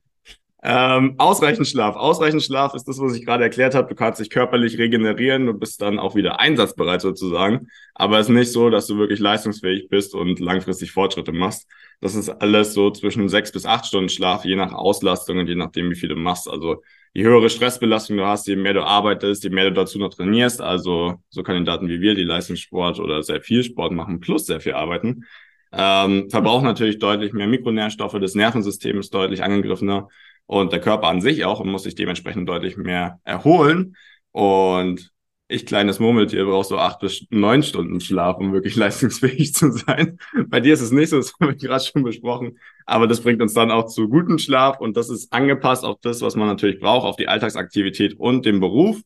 Ähm, 0.63 1.15
ausreichend 1.17 1.67
Schlaf. 1.67 1.97
Ausreichend 1.97 2.43
Schlaf 2.43 2.75
ist 2.75 2.87
das, 2.87 2.99
was 2.99 3.15
ich 3.15 3.25
gerade 3.25 3.45
erklärt 3.45 3.75
habe. 3.75 3.89
Du 3.89 3.95
kannst 3.95 4.21
dich 4.21 4.31
körperlich 4.31 4.79
regenerieren 4.79 5.49
und 5.49 5.59
bist 5.59 5.81
dann 5.81 5.99
auch 5.99 6.15
wieder 6.15 6.39
einsatzbereit 6.39 7.01
sozusagen. 7.01 7.69
Aber 7.95 8.19
es 8.19 8.29
ist 8.29 8.35
nicht 8.35 8.53
so, 8.53 8.69
dass 8.69 8.87
du 8.87 8.99
wirklich 8.99 9.21
leistungsfähig 9.21 9.89
bist 9.89 10.15
und 10.15 10.39
langfristig 10.39 10.93
Fortschritte 10.93 11.33
machst. 11.33 11.67
Das 12.01 12.15
ist 12.15 12.29
alles 12.29 12.75
so 12.75 12.91
zwischen 12.91 13.29
sechs 13.29 13.53
bis 13.53 13.65
acht 13.67 13.87
Stunden 13.87 14.11
Schlaf, 14.11 14.45
je 14.45 14.57
nach 14.57 14.73
Auslastung 14.73 15.39
und 15.39 15.49
je 15.49 15.55
nachdem, 15.55 15.91
wie 15.91 15.97
viel 15.97 16.09
du 16.11 16.17
machst. 16.17 16.49
Also 16.49 16.83
je 17.13 17.25
höhere 17.25 17.51
Stressbelastung 17.51 18.17
du 18.17 18.27
hast, 18.27 18.47
je 18.47 18.57
mehr 18.57 18.75
du 18.75 18.83
arbeitest, 18.83 19.45
je 19.45 19.51
mehr 19.51 19.65
du 19.65 19.73
dazu 19.73 19.99
noch 19.99 20.15
trainierst. 20.15 20.61
Also 20.61 21.17
so 21.29 21.43
Kandidaten 21.43 21.89
wie 21.89 22.01
wir, 22.01 22.15
die 22.15 22.25
Leistungssport 22.25 23.01
oder 23.01 23.23
sehr 23.23 23.41
viel 23.41 23.65
Sport 23.65 23.93
machen, 23.93 24.21
plus 24.21 24.47
sehr 24.47 24.61
viel 24.61 24.75
arbeiten, 24.75 25.25
ähm, 25.73 26.29
verbrauchen 26.31 26.65
natürlich 26.65 26.99
deutlich 26.99 27.33
mehr 27.33 27.47
Mikronährstoffe, 27.47 28.19
das 28.21 28.35
Nervensystem 28.35 28.99
ist 28.99 29.15
deutlich 29.15 29.43
angegriffener 29.43 30.09
und 30.47 30.73
der 30.73 30.81
Körper 30.81 31.09
an 31.09 31.21
sich 31.21 31.45
auch 31.45 31.61
und 31.61 31.71
muss 31.71 31.85
sich 31.85 31.95
dementsprechend 31.95 32.49
deutlich 32.49 32.77
mehr 32.77 33.21
erholen. 33.25 33.97
Und 34.33 35.13
ich 35.51 35.67
kleines 35.67 35.99
Murmeltier 35.99 36.45
brauche 36.45 36.67
so 36.67 36.79
acht 36.79 37.01
bis 37.01 37.27
neun 37.31 37.63
Stunden 37.63 38.01
Schlaf, 38.01 38.39
um 38.39 38.53
wirklich 38.53 38.77
leistungsfähig 38.77 39.53
zu 39.53 39.73
sein. 39.73 40.19
Bei 40.47 40.61
dir 40.61 40.73
ist 40.73 40.81
es 40.81 40.93
nicht 40.93 41.11
so, 41.11 41.17
das 41.17 41.33
haben 41.35 41.49
wir 41.49 41.57
gerade 41.57 41.85
schon 41.85 42.05
besprochen. 42.05 42.59
Aber 42.87 43.07
das 43.07 43.21
bringt 43.21 43.43
uns 43.43 43.55
dann 43.55 43.71
auch 43.71 43.87
zu 43.87 44.09
gutem 44.09 44.39
Schlaf 44.39 44.81
und 44.81 44.97
das 44.97 45.11
ist 45.11 45.33
angepasst 45.33 45.85
auf 45.85 45.99
das, 46.01 46.21
was 46.23 46.37
man 46.37 46.49
natürlich 46.49 46.81
braucht, 46.81 47.07
auf 47.07 47.17
die 47.17 47.29
Alltagsaktivität 47.29 48.15
und 48.19 48.47
den 48.47 48.61
Beruf. 48.61 49.01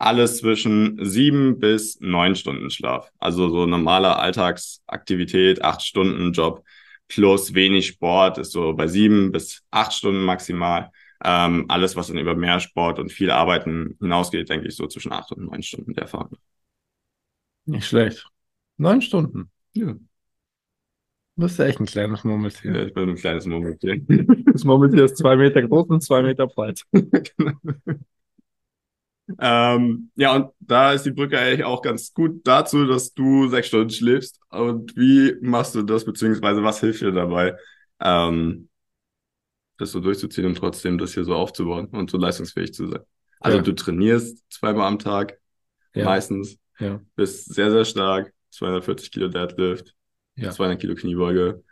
Alles 0.00 0.38
zwischen 0.38 0.98
sieben 1.04 1.58
bis 1.58 1.98
neun 2.00 2.36
Stunden 2.36 2.70
Schlaf. 2.70 3.10
Also 3.18 3.48
so 3.48 3.66
normaler 3.66 4.20
Alltagsaktivität, 4.20 5.62
acht 5.64 5.82
Stunden 5.82 6.32
Job 6.32 6.62
plus 7.08 7.54
wenig 7.54 7.86
Sport 7.86 8.38
ist 8.38 8.52
so 8.52 8.74
bei 8.74 8.86
sieben 8.86 9.32
bis 9.32 9.62
acht 9.70 9.94
Stunden 9.94 10.22
maximal. 10.24 10.90
Ähm, 11.24 11.66
alles, 11.68 11.96
was 11.96 12.08
dann 12.08 12.18
über 12.18 12.36
mehr 12.36 12.60
Sport 12.60 12.98
und 12.98 13.12
viel 13.12 13.30
Arbeiten 13.30 13.96
hinausgeht, 14.00 14.48
denke 14.48 14.68
ich 14.68 14.76
so 14.76 14.86
zwischen 14.86 15.12
acht 15.12 15.32
und 15.32 15.44
neun 15.46 15.62
Stunden 15.62 15.94
der 15.94 16.06
Fahrt. 16.06 16.32
Nicht 17.64 17.86
schlecht. 17.86 18.26
Neun 18.76 19.02
Stunden. 19.02 19.50
Ja. 19.74 19.94
Du 21.38 21.44
bist 21.44 21.58
ja 21.58 21.66
echt 21.66 21.80
ein 21.80 21.86
kleines 21.86 22.24
Murmeltier. 22.24 22.74
Ja, 22.74 22.82
ich 22.86 22.94
bin 22.94 23.10
ein 23.10 23.16
kleines 23.16 23.46
Murmeltier. 23.46 24.00
Das 24.52 24.64
Murmeltier 24.64 25.04
ist 25.04 25.16
zwei 25.16 25.36
Meter 25.36 25.62
groß 25.62 25.88
und 25.88 26.02
zwei 26.02 26.20
Meter 26.22 26.48
breit. 26.48 26.82
ähm, 29.38 30.10
ja, 30.16 30.34
und 30.34 30.50
da 30.58 30.92
ist 30.92 31.04
die 31.04 31.12
Brücke 31.12 31.38
eigentlich 31.38 31.64
auch 31.64 31.80
ganz 31.82 32.12
gut 32.12 32.40
dazu, 32.44 32.86
dass 32.86 33.14
du 33.14 33.46
sechs 33.48 33.68
Stunden 33.68 33.90
schläfst. 33.90 34.40
Und 34.50 34.96
wie 34.96 35.36
machst 35.40 35.76
du 35.76 35.82
das, 35.82 36.04
beziehungsweise 36.04 36.64
was 36.64 36.80
hilft 36.80 37.02
dir 37.02 37.12
dabei, 37.12 37.56
ähm, 38.00 38.67
das 39.78 39.92
so 39.92 40.00
durchzuziehen 40.00 40.46
und 40.46 40.56
trotzdem 40.56 40.98
das 40.98 41.14
hier 41.14 41.24
so 41.24 41.34
aufzubauen 41.34 41.86
und 41.86 42.10
so 42.10 42.18
leistungsfähig 42.18 42.74
zu 42.74 42.88
sein. 42.88 43.00
Also 43.40 43.58
ja. 43.58 43.62
du 43.62 43.72
trainierst 43.72 44.44
zweimal 44.50 44.86
am 44.86 44.98
Tag, 44.98 45.38
ja. 45.94 46.04
meistens, 46.04 46.58
ja. 46.78 47.00
bist 47.16 47.54
sehr, 47.54 47.70
sehr 47.70 47.84
stark, 47.84 48.32
240 48.50 49.10
Kilo 49.10 49.28
Deadlift, 49.28 49.94
ja. 50.36 50.50
200 50.50 50.80
Kilo 50.80 50.94
Kniebeuge, 50.94 51.62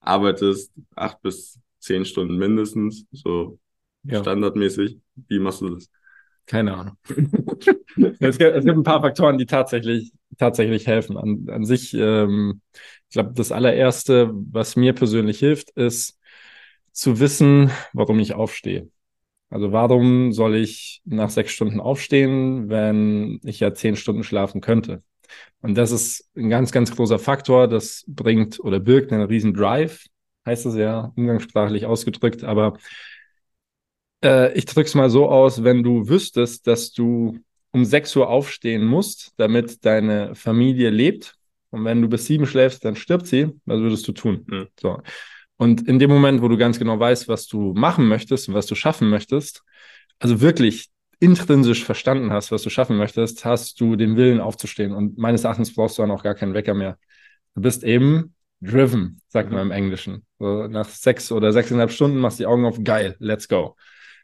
arbeitest 0.00 0.72
acht 0.96 1.20
bis 1.22 1.60
zehn 1.78 2.04
Stunden 2.04 2.36
mindestens, 2.36 3.06
so 3.12 3.58
standardmäßig. 4.06 4.98
Wie 5.28 5.38
machst 5.38 5.60
du 5.60 5.74
das? 5.74 5.90
Keine 6.46 6.74
Ahnung. 6.74 6.96
es, 8.18 8.38
gibt, 8.38 8.56
es 8.56 8.64
gibt 8.64 8.76
ein 8.76 8.82
paar 8.82 9.02
Faktoren, 9.02 9.38
die 9.38 9.46
tatsächlich, 9.46 10.12
tatsächlich 10.36 10.86
helfen. 10.86 11.16
An, 11.16 11.46
an 11.48 11.64
sich, 11.64 11.94
ähm, 11.94 12.60
ich 13.08 13.12
glaube, 13.12 13.32
das 13.34 13.52
allererste, 13.52 14.30
was 14.32 14.74
mir 14.74 14.94
persönlich 14.94 15.38
hilft, 15.38 15.70
ist, 15.70 16.18
zu 16.92 17.20
wissen, 17.20 17.70
warum 17.92 18.18
ich 18.20 18.34
aufstehe. 18.34 18.88
Also 19.50 19.72
warum 19.72 20.32
soll 20.32 20.54
ich 20.56 21.02
nach 21.04 21.30
sechs 21.30 21.52
Stunden 21.52 21.80
aufstehen, 21.80 22.68
wenn 22.68 23.40
ich 23.42 23.60
ja 23.60 23.74
zehn 23.74 23.96
Stunden 23.96 24.22
schlafen 24.22 24.60
könnte? 24.60 25.02
Und 25.60 25.76
das 25.76 25.90
ist 25.90 26.30
ein 26.36 26.50
ganz, 26.50 26.72
ganz 26.72 26.94
großer 26.94 27.18
Faktor. 27.18 27.68
Das 27.68 28.04
bringt 28.06 28.60
oder 28.60 28.80
birgt 28.80 29.12
einen 29.12 29.26
riesen 29.26 29.54
Drive, 29.54 30.06
heißt 30.46 30.66
es 30.66 30.76
ja 30.76 31.12
umgangssprachlich 31.16 31.86
ausgedrückt. 31.86 32.44
Aber 32.44 32.78
äh, 34.22 34.52
ich 34.54 34.64
drücke 34.66 34.86
es 34.88 34.94
mal 34.94 35.10
so 35.10 35.28
aus, 35.28 35.64
wenn 35.64 35.82
du 35.82 36.08
wüsstest, 36.08 36.66
dass 36.66 36.92
du 36.92 37.38
um 37.72 37.84
sechs 37.84 38.14
Uhr 38.16 38.28
aufstehen 38.28 38.84
musst, 38.84 39.32
damit 39.36 39.84
deine 39.84 40.34
Familie 40.34 40.90
lebt. 40.90 41.34
Und 41.70 41.84
wenn 41.84 42.02
du 42.02 42.08
bis 42.08 42.26
sieben 42.26 42.46
schläfst, 42.46 42.84
dann 42.84 42.96
stirbt 42.96 43.26
sie. 43.26 43.48
Was 43.64 43.80
würdest 43.80 44.06
du 44.08 44.12
tun? 44.12 44.44
Mhm. 44.46 44.68
So. 44.80 45.00
Und 45.60 45.86
in 45.86 45.98
dem 45.98 46.08
Moment, 46.08 46.40
wo 46.40 46.48
du 46.48 46.56
ganz 46.56 46.78
genau 46.78 46.98
weißt, 46.98 47.28
was 47.28 47.46
du 47.46 47.74
machen 47.74 48.08
möchtest 48.08 48.48
und 48.48 48.54
was 48.54 48.64
du 48.64 48.74
schaffen 48.74 49.10
möchtest, 49.10 49.62
also 50.18 50.40
wirklich 50.40 50.88
intrinsisch 51.18 51.84
verstanden 51.84 52.32
hast, 52.32 52.50
was 52.50 52.62
du 52.62 52.70
schaffen 52.70 52.96
möchtest, 52.96 53.44
hast 53.44 53.78
du 53.78 53.94
den 53.94 54.16
Willen 54.16 54.40
aufzustehen. 54.40 54.94
Und 54.94 55.18
meines 55.18 55.44
Erachtens 55.44 55.74
brauchst 55.74 55.98
du 55.98 56.02
dann 56.02 56.12
auch 56.12 56.22
gar 56.22 56.34
keinen 56.34 56.54
Wecker 56.54 56.72
mehr. 56.72 56.96
Du 57.54 57.60
bist 57.60 57.84
eben 57.84 58.34
driven, 58.62 59.20
sagt 59.28 59.52
man 59.52 59.60
im 59.60 59.70
Englischen. 59.70 60.24
So 60.38 60.66
nach 60.66 60.88
sechs 60.88 61.30
oder 61.30 61.52
sechseinhalb 61.52 61.90
Stunden 61.90 62.16
machst 62.20 62.38
du 62.38 62.44
die 62.44 62.46
Augen 62.46 62.64
auf, 62.64 62.82
geil, 62.82 63.16
let's 63.18 63.46
go. 63.46 63.76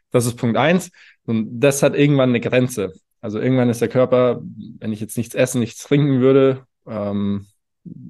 Das 0.09 0.25
ist 0.25 0.37
Punkt 0.37 0.57
eins. 0.57 0.89
Und 1.27 1.59
das 1.59 1.83
hat 1.83 1.95
irgendwann 1.95 2.29
eine 2.29 2.39
Grenze. 2.39 2.93
Also 3.21 3.39
irgendwann 3.39 3.69
ist 3.69 3.81
der 3.81 3.89
Körper, 3.89 4.41
wenn 4.79 4.91
ich 4.91 5.01
jetzt 5.01 5.17
nichts 5.17 5.35
essen, 5.35 5.59
nichts 5.59 5.83
trinken 5.83 6.19
würde 6.19 6.65
ähm, 6.87 7.45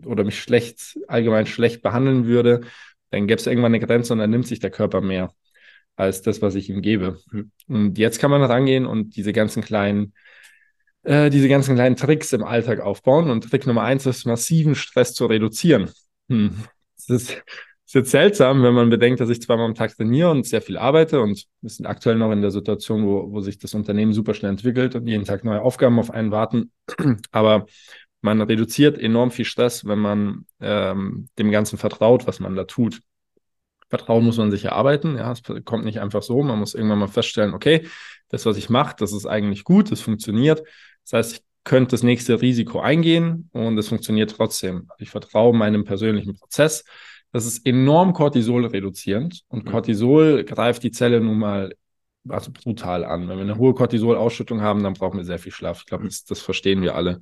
oder 0.05 0.23
mich 0.23 0.39
schlecht, 0.39 0.97
allgemein 1.09 1.45
schlecht 1.45 1.81
behandeln 1.81 2.25
würde, 2.25 2.61
dann 3.09 3.27
gäbe 3.27 3.39
es 3.39 3.47
irgendwann 3.47 3.73
eine 3.73 3.85
Grenze 3.85 4.13
und 4.13 4.19
dann 4.19 4.29
nimmt 4.29 4.47
sich 4.47 4.59
der 4.59 4.71
Körper 4.71 5.01
mehr 5.01 5.31
als 5.95 6.21
das, 6.21 6.41
was 6.41 6.55
ich 6.55 6.69
ihm 6.69 6.81
gebe. 6.81 7.19
Und 7.67 7.97
jetzt 7.97 8.19
kann 8.19 8.31
man 8.31 8.43
rangehen 8.43 8.85
und 8.85 9.15
diese 9.15 9.33
ganzen 9.33 9.63
kleinen, 9.63 10.13
äh, 11.03 11.29
diese 11.29 11.49
ganzen 11.49 11.75
kleinen 11.75 11.95
Tricks 11.95 12.33
im 12.33 12.43
Alltag 12.43 12.79
aufbauen. 12.79 13.29
Und 13.29 13.49
Trick 13.49 13.65
Nummer 13.65 13.83
eins 13.83 14.05
ist, 14.05 14.25
massiven 14.25 14.75
Stress 14.75 15.13
zu 15.13 15.25
reduzieren. 15.25 15.89
Hm. 16.29 16.55
Das 16.95 17.09
ist, 17.09 17.43
ist 17.87 17.95
jetzt 17.95 18.11
seltsam, 18.11 18.63
wenn 18.63 18.73
man 18.73 18.89
bedenkt, 18.89 19.21
dass 19.21 19.29
ich 19.29 19.41
zweimal 19.41 19.65
am 19.65 19.73
Tag 19.73 19.95
trainiere 19.95 20.29
und 20.29 20.45
sehr 20.45 20.61
viel 20.61 20.77
arbeite 20.77 21.21
und 21.21 21.45
wir 21.61 21.69
sind 21.69 21.85
aktuell 21.85 22.17
noch 22.17 22.31
in 22.31 22.41
der 22.41 22.51
Situation, 22.51 23.05
wo, 23.05 23.31
wo 23.31 23.39
sich 23.39 23.57
das 23.59 23.73
Unternehmen 23.73 24.13
super 24.13 24.33
schnell 24.33 24.51
entwickelt 24.51 24.93
und 24.95 25.07
jeden 25.07 25.23
Tag 25.23 25.43
neue 25.43 25.61
Aufgaben 25.61 25.97
auf 25.97 26.11
einen 26.11 26.31
warten. 26.31 26.71
Aber 27.31 27.65
man 28.27 28.41
reduziert 28.41 28.97
enorm 28.97 29.31
viel 29.31 29.45
Stress, 29.45 29.85
wenn 29.85 29.99
man 29.99 30.45
ähm, 30.59 31.29
dem 31.39 31.51
Ganzen 31.51 31.77
vertraut, 31.77 32.27
was 32.27 32.39
man 32.39 32.55
da 32.55 32.65
tut. 32.65 33.01
Vertrauen 33.89 34.25
muss 34.25 34.37
man 34.37 34.51
sich 34.51 34.65
erarbeiten. 34.65 35.15
Ja, 35.15 35.31
es 35.31 35.41
kommt 35.63 35.85
nicht 35.85 36.01
einfach 36.01 36.21
so. 36.21 36.43
Man 36.43 36.59
muss 36.59 36.75
irgendwann 36.75 36.99
mal 36.99 37.07
feststellen, 37.07 37.53
okay, 37.53 37.87
das, 38.29 38.45
was 38.45 38.57
ich 38.57 38.69
mache, 38.69 38.95
das 38.99 39.13
ist 39.13 39.25
eigentlich 39.25 39.63
gut, 39.63 39.91
das 39.91 40.01
funktioniert. 40.01 40.61
Das 41.03 41.13
heißt, 41.13 41.33
ich 41.35 41.43
könnte 41.63 41.91
das 41.91 42.03
nächste 42.03 42.41
Risiko 42.41 42.79
eingehen 42.81 43.49
und 43.53 43.77
es 43.77 43.87
funktioniert 43.87 44.35
trotzdem. 44.35 44.89
Ich 44.99 45.09
vertraue 45.09 45.55
meinem 45.55 45.85
persönlichen 45.85 46.33
Prozess. 46.35 46.83
Das 47.31 47.45
ist 47.45 47.65
enorm 47.65 48.13
Cortisol 48.13 48.65
reduzierend 48.65 49.43
und 49.47 49.65
mhm. 49.65 49.71
Cortisol 49.71 50.43
greift 50.43 50.83
die 50.83 50.91
Zelle 50.91 51.21
nun 51.21 51.39
mal 51.39 51.73
also 52.29 52.51
brutal 52.51 53.05
an. 53.05 53.27
Wenn 53.27 53.37
wir 53.37 53.43
eine 53.43 53.57
hohe 53.57 53.73
Cortisol-Ausschüttung 53.73 54.61
haben, 54.61 54.83
dann 54.83 54.93
brauchen 54.93 55.17
wir 55.17 55.25
sehr 55.25 55.39
viel 55.39 55.51
Schlaf. 55.51 55.79
Ich 55.81 55.85
glaube, 55.85 56.05
das, 56.05 56.25
das 56.25 56.41
verstehen 56.41 56.81
wir 56.81 56.95
alle. 56.95 57.21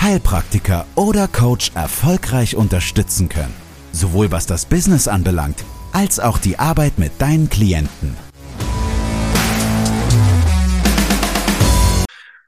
Heilpraktiker 0.00 0.86
oder 0.94 1.28
Coach 1.28 1.72
erfolgreich 1.74 2.56
unterstützen 2.56 3.28
können 3.28 3.54
sowohl 3.92 4.30
was 4.30 4.46
das 4.46 4.66
Business 4.66 5.08
anbelangt, 5.08 5.64
als 5.92 6.20
auch 6.20 6.38
die 6.38 6.58
Arbeit 6.58 6.98
mit 6.98 7.12
deinen 7.20 7.48
Klienten. 7.48 8.16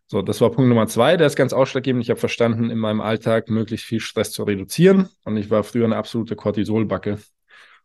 So, 0.07 0.21
das 0.21 0.43
war 0.43 0.51
Punkt 0.51 0.69
Nummer 0.69 0.87
zwei. 0.89 1.17
Der 1.17 1.27
ist 1.27 1.37
ganz 1.37 1.55
ausschlaggebend. 1.55 2.03
Ich 2.03 2.11
habe 2.11 2.21
verstanden, 2.21 2.69
in 2.69 2.79
meinem 2.79 3.01
Alltag 3.01 3.49
möglichst 3.49 3.87
viel 3.87 4.01
Stress 4.01 4.31
zu 4.31 4.43
reduzieren. 4.43 5.09
Und 5.25 5.39
ich 5.39 5.49
war 5.49 5.65
früher 5.65 5.87
eine 5.87 5.97
absolute 5.97 6.37
Cortisolbacke. 6.37 7.19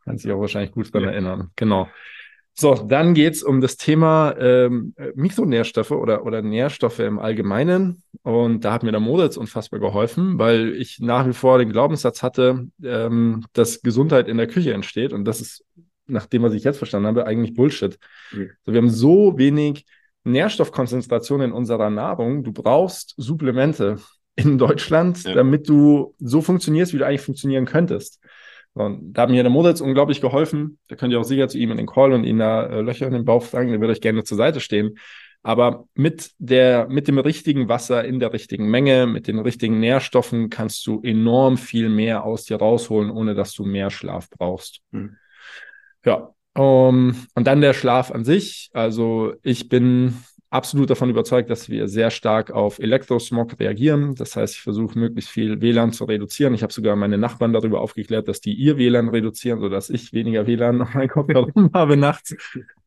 Kann 0.04 0.18
sich 0.18 0.32
auch 0.32 0.42
wahrscheinlich 0.42 0.72
gut 0.72 0.94
daran 0.94 1.08
ja. 1.08 1.14
erinnern. 1.14 1.52
Genau. 1.56 1.88
So, 2.60 2.74
dann 2.74 3.14
geht's 3.14 3.44
um 3.44 3.62
das 3.62 3.78
Thema 3.78 4.36
ähm, 4.40 4.96
Mikronährstoffe 5.14 5.92
oder, 5.92 6.26
oder 6.26 6.42
Nährstoffe 6.42 6.98
im 6.98 7.20
Allgemeinen. 7.20 8.02
Und 8.24 8.66
da 8.66 8.74
hat 8.74 8.82
mir 8.82 8.90
der 8.90 9.00
Moritz 9.00 9.38
unfassbar 9.38 9.80
geholfen, 9.80 10.40
weil 10.40 10.74
ich 10.74 11.00
nach 11.00 11.28
wie 11.28 11.34
vor 11.34 11.60
den 11.60 11.72
Glaubenssatz 11.72 12.24
hatte, 12.24 12.68
ähm, 12.84 13.46
dass 13.54 13.84
Gesundheit 13.84 14.28
in 14.28 14.38
der 14.38 14.48
Küche 14.48 14.74
entsteht. 14.74 15.14
Und 15.14 15.26
das 15.26 15.40
ist, 15.40 15.66
nach 16.08 16.26
dem, 16.26 16.42
was 16.42 16.54
ich 16.54 16.64
jetzt 16.64 16.80
verstanden 16.80 17.08
habe, 17.08 17.28
eigentlich 17.28 17.54
Bullshit. 17.54 18.00
Mhm. 18.32 18.50
So, 18.66 18.74
wir 18.74 18.82
haben 18.82 18.90
so 18.90 19.38
wenig 19.38 19.86
Nährstoffkonzentration 20.24 21.42
in 21.42 21.52
unserer 21.52 21.92
Nahrung. 21.92 22.44
Du 22.44 22.54
brauchst 22.54 23.14
Supplemente 23.18 23.98
in 24.36 24.58
Deutschland, 24.58 25.24
ja. 25.26 25.36
damit 25.36 25.70
du 25.70 26.16
so 26.18 26.42
funktionierst, 26.42 26.92
wie 26.94 26.98
du 26.98 27.06
eigentlich 27.06 27.22
funktionieren 27.22 27.66
könntest. 27.66 28.20
Und 28.78 29.14
da 29.14 29.24
hat 29.24 29.30
mir 29.30 29.44
der 29.44 29.52
Moritz 29.52 29.82
unglaublich 29.82 30.22
geholfen. 30.22 30.78
Da 30.88 30.96
könnt 30.96 31.12
ihr 31.12 31.20
auch 31.20 31.24
sicher 31.24 31.48
zu 31.48 31.58
ihm 31.58 31.72
in 31.72 31.78
den 31.78 31.88
Call 31.88 32.14
und 32.14 32.24
ihn 32.24 32.38
da 32.38 32.68
äh, 32.68 32.82
Löcher 32.82 33.08
in 33.08 33.14
den 33.14 33.26
Bauch 33.26 33.44
fragen. 33.44 33.72
Der 33.72 33.82
wird 33.82 33.92
euch 33.92 34.02
gerne 34.02 34.24
zur 34.24 34.38
Seite 34.38 34.60
stehen. 34.60 34.98
Aber 35.44 35.86
mit 35.94 36.32
der, 36.40 36.88
mit 36.90 37.08
dem 37.08 37.18
richtigen 37.18 37.70
Wasser 37.70 38.04
in 38.04 38.20
der 38.20 38.34
richtigen 38.34 38.70
Menge, 38.70 39.08
mit 39.08 39.28
den 39.28 39.40
richtigen 39.40 39.80
Nährstoffen 39.80 40.50
kannst 40.50 40.86
du 40.86 41.02
enorm 41.04 41.58
viel 41.58 41.90
mehr 41.90 42.24
aus 42.24 42.44
dir 42.44 42.58
rausholen, 42.58 43.10
ohne 43.10 43.34
dass 43.34 43.54
du 43.54 43.64
mehr 43.64 43.90
Schlaf 43.90 44.30
brauchst. 44.30 44.82
Hm. 44.92 45.16
Ja. 46.06 46.34
Um, 46.54 47.16
und 47.36 47.46
dann 47.46 47.62
der 47.62 47.74
Schlaf 47.74 48.12
an 48.12 48.26
sich. 48.26 48.70
Also 48.74 49.36
ich 49.44 49.70
bin 49.70 50.16
absolut 50.50 50.90
davon 50.90 51.10
überzeugt, 51.10 51.50
dass 51.50 51.70
wir 51.70 51.88
sehr 51.88 52.10
stark 52.10 52.52
auf 52.52 52.80
Elektrosmog 52.80 53.60
reagieren. 53.60 54.16
Das 54.16 54.36
heißt, 54.36 54.56
ich 54.56 54.62
versuche 54.62 54.98
möglichst 54.98 55.30
viel 55.30 55.62
WLAN 55.62 55.92
zu 55.92 56.06
reduzieren. 56.06 56.54
Ich 56.54 56.64
habe 56.64 56.72
sogar 56.72 56.96
meine 56.96 57.18
Nachbarn 57.18 57.54
darüber 57.54 57.82
aufgeklärt, 57.82 58.28
dass 58.28 58.40
die 58.40 58.54
ihr 58.54 58.78
WLAN 58.78 59.10
reduzieren, 59.10 59.60
sodass 59.60 59.90
ich 59.90 60.14
weniger 60.14 60.48
WLAN 60.48 60.82
auf 60.82 60.94
meinem 60.94 61.10
Kopf 61.10 61.30
herum 61.30 61.72
habe 61.74 61.98
nachts. 61.98 62.36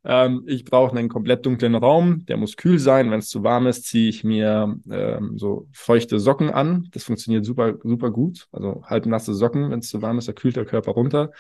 Ähm, 0.03 0.45
ich 0.47 0.65
brauche 0.65 0.97
einen 0.97 1.11
komplett 1.11 1.45
dunklen 1.45 1.75
Raum, 1.75 2.25
der 2.27 2.39
muss 2.39 2.57
kühl 2.57 2.79
sein. 2.79 3.11
Wenn 3.11 3.19
es 3.19 3.29
zu 3.29 3.43
warm 3.43 3.67
ist, 3.67 3.85
ziehe 3.85 4.09
ich 4.09 4.25
mir 4.25 4.77
ähm, 4.91 5.37
so 5.37 5.69
feuchte 5.73 6.19
Socken 6.19 6.51
an. 6.51 6.89
Das 6.93 7.05
funktioniert 7.05 7.45
super, 7.45 7.75
super 7.83 8.11
gut. 8.11 8.49
Also 8.53 8.83
halbnasse 8.87 9.35
Socken, 9.35 9.71
wenn 9.71 9.81
es 9.81 9.89
zu 9.89 10.01
warm 10.01 10.19
ist, 10.19 10.29
da 10.29 10.33
kühlt 10.33 10.57
der 10.57 10.65
Körper 10.65 10.93
runter. 10.93 11.33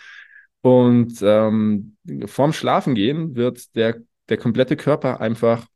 Und 0.61 1.15
ähm, 1.23 1.97
vorm 2.27 2.53
Schlafengehen 2.53 3.35
wird 3.35 3.75
der, 3.77 3.97
der 4.29 4.37
komplette 4.37 4.77
Körper 4.77 5.23
einfach 5.23 5.67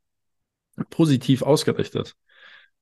positiv 0.89 1.41
ausgerichtet. 1.41 2.15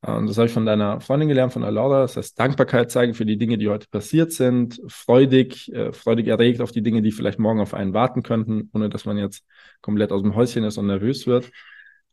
Und 0.06 0.28
das 0.28 0.38
habe 0.38 0.48
ich 0.48 0.54
von 0.54 0.66
deiner 0.66 1.00
Freundin 1.00 1.30
gelernt, 1.30 1.54
von 1.54 1.62
der 1.62 1.72
Laura. 1.72 2.02
Das 2.02 2.18
heißt, 2.18 2.38
Dankbarkeit 2.38 2.92
zeigen 2.92 3.14
für 3.14 3.26
die 3.26 3.38
Dinge, 3.38 3.58
die 3.58 3.70
heute 3.70 3.88
passiert 3.90 4.34
sind, 4.34 4.82
freudig, 4.88 5.72
äh, 5.72 5.94
freudig 5.94 6.28
erregt 6.28 6.60
auf 6.60 6.74
die 6.74 6.82
Dinge, 6.82 7.02
die 7.02 7.14
vielleicht 7.14 7.40
morgen 7.40 7.62
auf 7.62 7.74
einen 7.74 7.94
warten 7.94 8.22
könnten, 8.22 8.70
ohne 8.74 8.90
dass 8.90 9.06
man 9.06 9.18
jetzt 9.18 9.46
komplett 9.82 10.12
aus 10.12 10.22
dem 10.22 10.36
Häuschen 10.36 10.66
ist 10.66 10.78
und 10.78 10.88
nervös 10.88 11.26
wird. 11.26 11.52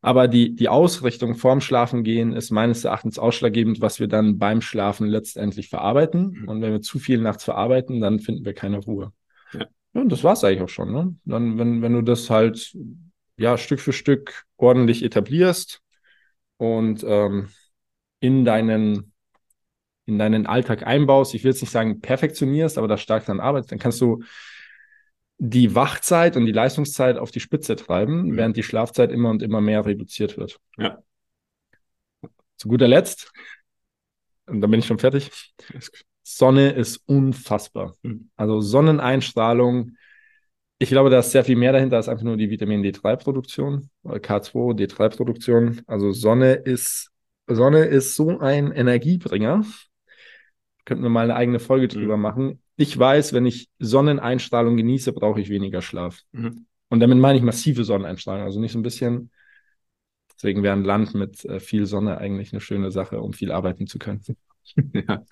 Aber 0.02 0.28
die, 0.28 0.54
die 0.54 0.68
Ausrichtung 0.68 1.34
vorm 1.34 1.60
Schlafengehen 1.60 2.32
ist 2.32 2.50
meines 2.50 2.84
Erachtens 2.84 3.18
ausschlaggebend, 3.18 3.80
was 3.80 3.98
wir 3.98 4.06
dann 4.06 4.38
beim 4.38 4.60
Schlafen 4.62 5.08
letztendlich 5.08 5.68
verarbeiten. 5.68 6.30
Mhm. 6.42 6.48
Und 6.48 6.62
wenn 6.62 6.72
wir 6.72 6.80
zu 6.80 7.00
viel 7.00 7.18
nachts 7.18 7.42
verarbeiten, 7.42 8.00
dann 8.00 8.20
finden 8.20 8.44
wir 8.44 8.54
keine 8.54 8.78
Ruhe. 8.78 9.12
Ja. 9.52 9.66
ja 9.94 10.00
und 10.00 10.12
das 10.12 10.22
war's 10.22 10.44
eigentlich 10.44 10.62
auch 10.62 10.68
schon. 10.68 10.92
Ne? 10.92 11.16
Dann, 11.24 11.58
wenn, 11.58 11.82
wenn 11.82 11.92
du 11.92 12.02
das 12.02 12.30
halt 12.30 12.74
ja, 13.40 13.56
Stück 13.58 13.80
für 13.80 13.92
Stück 13.92 14.44
ordentlich 14.56 15.02
etablierst 15.02 15.80
und 16.58 17.04
ähm, 17.06 17.48
in 18.20 18.44
deinen 18.44 19.12
in 20.06 20.18
deinen 20.18 20.46
Alltag 20.46 20.86
einbaust. 20.86 21.34
Ich 21.34 21.44
will 21.44 21.52
jetzt 21.52 21.60
nicht 21.60 21.70
sagen 21.70 22.00
perfektionierst, 22.00 22.78
aber 22.78 22.88
da 22.88 22.98
stark 22.98 23.26
daran 23.26 23.40
arbeitest, 23.40 23.70
dann 23.72 23.78
kannst 23.78 24.00
du 24.00 24.22
die 25.38 25.74
Wachzeit 25.74 26.36
und 26.36 26.46
die 26.46 26.52
Leistungszeit 26.52 27.16
auf 27.16 27.30
die 27.30 27.40
Spitze 27.40 27.76
treiben, 27.76 28.24
mhm. 28.24 28.36
während 28.36 28.56
die 28.56 28.62
Schlafzeit 28.62 29.12
immer 29.12 29.30
und 29.30 29.42
immer 29.42 29.60
mehr 29.60 29.86
reduziert 29.86 30.36
wird. 30.36 30.58
Ja. 30.76 30.98
Zu 32.56 32.68
guter 32.68 32.88
Letzt, 32.88 33.32
und 34.50 34.60
dann 34.60 34.70
bin 34.70 34.80
ich 34.80 34.86
schon 34.86 34.98
fertig. 34.98 35.30
Sonne 36.22 36.72
ist 36.72 36.98
unfassbar. 37.06 37.94
Mhm. 38.02 38.30
Also 38.36 38.60
Sonneneinstrahlung 38.60 39.96
ich 40.82 40.88
glaube, 40.88 41.10
da 41.10 41.18
ist 41.18 41.30
sehr 41.30 41.44
viel 41.44 41.56
mehr 41.56 41.72
dahinter 41.72 41.96
als 41.96 42.08
einfach 42.08 42.24
nur 42.24 42.38
die 42.38 42.48
Vitamin 42.48 42.82
D3-Produktion, 42.82 43.90
K2, 44.02 44.74
D3-Produktion. 44.74 45.82
Also 45.86 46.10
Sonne 46.12 46.54
ist, 46.54 47.10
Sonne 47.46 47.84
ist 47.84 48.16
so 48.16 48.38
ein 48.38 48.72
Energiebringer. 48.72 49.62
Könnten 50.86 51.02
wir 51.02 51.10
mal 51.10 51.24
eine 51.24 51.36
eigene 51.36 51.58
Folge 51.58 51.84
mhm. 51.84 52.00
drüber 52.00 52.16
machen. 52.16 52.62
Ich 52.76 52.98
weiß, 52.98 53.34
wenn 53.34 53.44
ich 53.44 53.68
Sonneneinstrahlung 53.78 54.78
genieße, 54.78 55.12
brauche 55.12 55.42
ich 55.42 55.50
weniger 55.50 55.82
Schlaf. 55.82 56.22
Mhm. 56.32 56.64
Und 56.88 57.00
damit 57.00 57.18
meine 57.18 57.36
ich 57.36 57.44
massive 57.44 57.84
Sonneneinstrahlung, 57.84 58.44
also 58.44 58.58
nicht 58.58 58.72
so 58.72 58.78
ein 58.78 58.82
bisschen. 58.82 59.30
Deswegen 60.34 60.62
wäre 60.62 60.74
ein 60.74 60.84
Land 60.84 61.14
mit 61.14 61.44
äh, 61.44 61.60
viel 61.60 61.84
Sonne 61.84 62.16
eigentlich 62.16 62.54
eine 62.54 62.62
schöne 62.62 62.90
Sache, 62.90 63.20
um 63.20 63.34
viel 63.34 63.52
arbeiten 63.52 63.86
zu 63.86 63.98
können. 63.98 64.22
ja. 64.94 65.26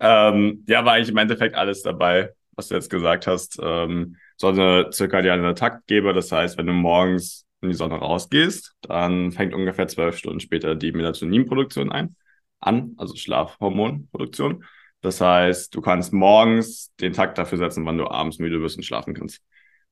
Ähm, 0.00 0.64
ja, 0.66 0.84
war 0.84 0.94
eigentlich 0.94 1.10
im 1.10 1.18
Endeffekt 1.18 1.54
alles 1.54 1.82
dabei, 1.82 2.34
was 2.56 2.66
du 2.66 2.74
jetzt 2.74 2.90
gesagt 2.90 3.28
hast. 3.28 3.60
Ähm, 3.62 4.16
so 4.36 4.48
eine 4.48 4.90
zirkadiane 4.90 5.54
Taktgeber. 5.54 6.12
Das 6.12 6.32
heißt, 6.32 6.58
wenn 6.58 6.66
du 6.66 6.72
morgens 6.72 7.46
in 7.60 7.70
die 7.70 7.74
Sonne 7.74 7.96
rausgehst, 7.96 8.74
dann 8.82 9.32
fängt 9.32 9.54
ungefähr 9.54 9.88
zwölf 9.88 10.16
Stunden 10.18 10.40
später 10.40 10.74
die 10.74 10.92
Melatoninproduktion 10.92 11.90
ein, 11.90 12.16
an, 12.60 12.94
also 12.98 13.16
Schlafhormonproduktion. 13.16 14.64
Das 15.00 15.20
heißt, 15.20 15.74
du 15.74 15.80
kannst 15.80 16.12
morgens 16.12 16.92
den 17.00 17.12
Takt 17.12 17.38
dafür 17.38 17.58
setzen, 17.58 17.84
wann 17.84 17.98
du 17.98 18.06
abends 18.08 18.38
müde 18.38 18.60
wirst 18.62 18.76
und 18.76 18.84
schlafen 18.84 19.14
kannst. 19.14 19.42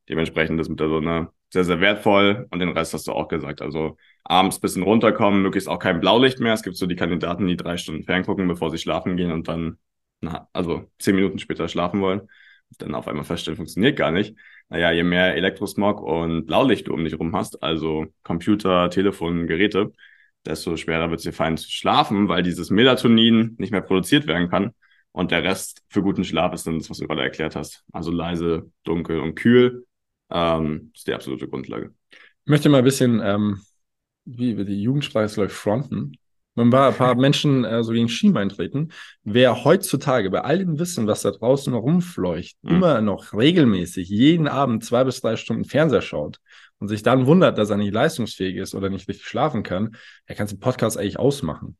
Dementsprechend 0.09 0.61
ist 0.61 0.69
mit 0.69 0.81
der 0.81 0.89
Sonne 0.89 1.29
sehr, 1.51 1.65
sehr 1.65 1.81
wertvoll 1.81 2.47
und 2.51 2.59
den 2.59 2.71
Rest 2.71 2.95
hast 2.95 3.07
du 3.07 3.13
auch 3.13 3.29
gesagt. 3.29 3.61
Also 3.63 3.97
abends 4.25 4.59
bisschen 4.59 4.83
runterkommen, 4.83 5.43
möglichst 5.43 5.69
auch 5.69 5.79
kein 5.79 6.01
Blaulicht 6.01 6.41
mehr. 6.41 6.55
Es 6.55 6.63
gibt 6.63 6.77
so 6.77 6.87
die 6.87 6.97
Kandidaten, 6.97 7.47
die 7.47 7.57
drei 7.57 7.77
Stunden 7.77 8.05
ferngucken, 8.05 8.49
bevor 8.49 8.71
sie 8.71 8.79
schlafen 8.79 9.17
gehen 9.17 9.33
und 9.33 9.49
dann, 9.49 9.79
na, 10.21 10.49
also 10.53 10.91
zehn 10.99 11.15
Minuten 11.15 11.39
später 11.39 11.69
schlafen 11.69 12.01
wollen. 12.01 12.23
Dann 12.79 12.95
auf 12.95 13.09
einmal 13.09 13.25
feststellen, 13.25 13.57
funktioniert 13.57 13.97
gar 13.97 14.11
nicht. 14.11 14.37
Naja, 14.69 14.93
je 14.93 15.03
mehr 15.03 15.35
Elektrosmog 15.37 16.01
und 16.01 16.47
Blaulicht 16.47 16.89
du 16.89 16.95
um 16.95 17.05
dich 17.05 17.19
rum 17.19 17.35
hast, 17.37 17.63
also 17.63 18.07
Computer, 18.23 18.91
Telefon, 18.91 19.47
Geräte, 19.47 19.93
desto 20.47 20.77
schwerer 20.77 21.11
wird 21.11 21.21
es 21.21 21.25
dir 21.25 21.33
fallen 21.33 21.57
zu 21.57 21.71
schlafen, 21.71 22.29
weil 22.29 22.43
dieses 22.43 22.71
Melatonin 22.71 23.55
nicht 23.59 23.71
mehr 23.71 23.83
produziert 23.83 24.27
werden 24.27 24.49
kann. 24.49 24.73
Und 25.13 25.31
der 25.31 25.45
Rest 25.45 25.83
für 25.89 26.03
guten 26.03 26.25
Schlaf 26.25 26.55
ist 26.55 26.67
dann 26.67 26.79
das, 26.79 26.89
was 26.89 26.99
du 26.99 27.07
gerade 27.07 27.23
erklärt 27.23 27.55
hast. 27.55 27.85
Also 27.93 28.11
leise, 28.11 28.71
dunkel 28.83 29.21
und 29.21 29.35
kühl 29.35 29.87
ähm, 30.31 30.91
ist 30.95 31.07
die 31.07 31.13
absolute 31.13 31.49
Grundlage. 31.49 31.95
Ich 32.11 32.51
möchte 32.51 32.69
mal 32.71 32.79
ein 32.79 32.85
bisschen, 32.85 33.21
ähm, 33.23 33.61
wie 34.25 34.57
wir 34.57 34.65
die 34.65 34.83
Jugendsprache 34.83 35.41
läuft, 35.41 35.55
fronten. 35.55 36.17
Wenn 36.55 36.73
ein 36.73 36.95
paar 36.95 37.15
Menschen 37.15 37.65
äh, 37.65 37.83
so 37.83 37.93
gegen 37.93 38.11
Schienbein 38.11 38.51
treten, 38.51 38.91
wer 39.25 39.65
heutzutage 39.65 40.31
bei 40.31 40.43
all 40.43 40.59
dem 40.59 40.79
Wissen, 40.79 41.07
was 41.07 41.23
da 41.23 41.31
draußen 41.31 41.73
rumfleucht, 41.73 42.57
mhm. 42.63 42.71
immer 42.71 43.01
noch 43.01 43.33
regelmäßig 43.33 44.09
jeden 44.09 44.49
Abend 44.49 44.85
zwei 44.85 45.05
bis 45.05 45.21
drei 45.23 45.37
Stunden 45.37 45.65
Fernseher 45.65 46.03
schaut 46.03 46.41
und 46.79 46.89
sich 46.89 47.03
dann 47.03 47.27
wundert, 47.27 47.57
dass 47.57 47.71
er 47.71 47.79
nicht 47.79 47.95
leistungsfähig 47.95 48.57
ist 48.57 48.75
oder 48.75 48.91
nicht 48.91 49.09
richtig 49.09 49.27
schlafen 49.27 49.63
kann, 49.63 49.97
er 50.27 50.35
kann 50.35 50.47
den 50.47 50.61
Podcast 50.61 50.99
eigentlich 50.99 51.19
ausmachen. 51.19 51.79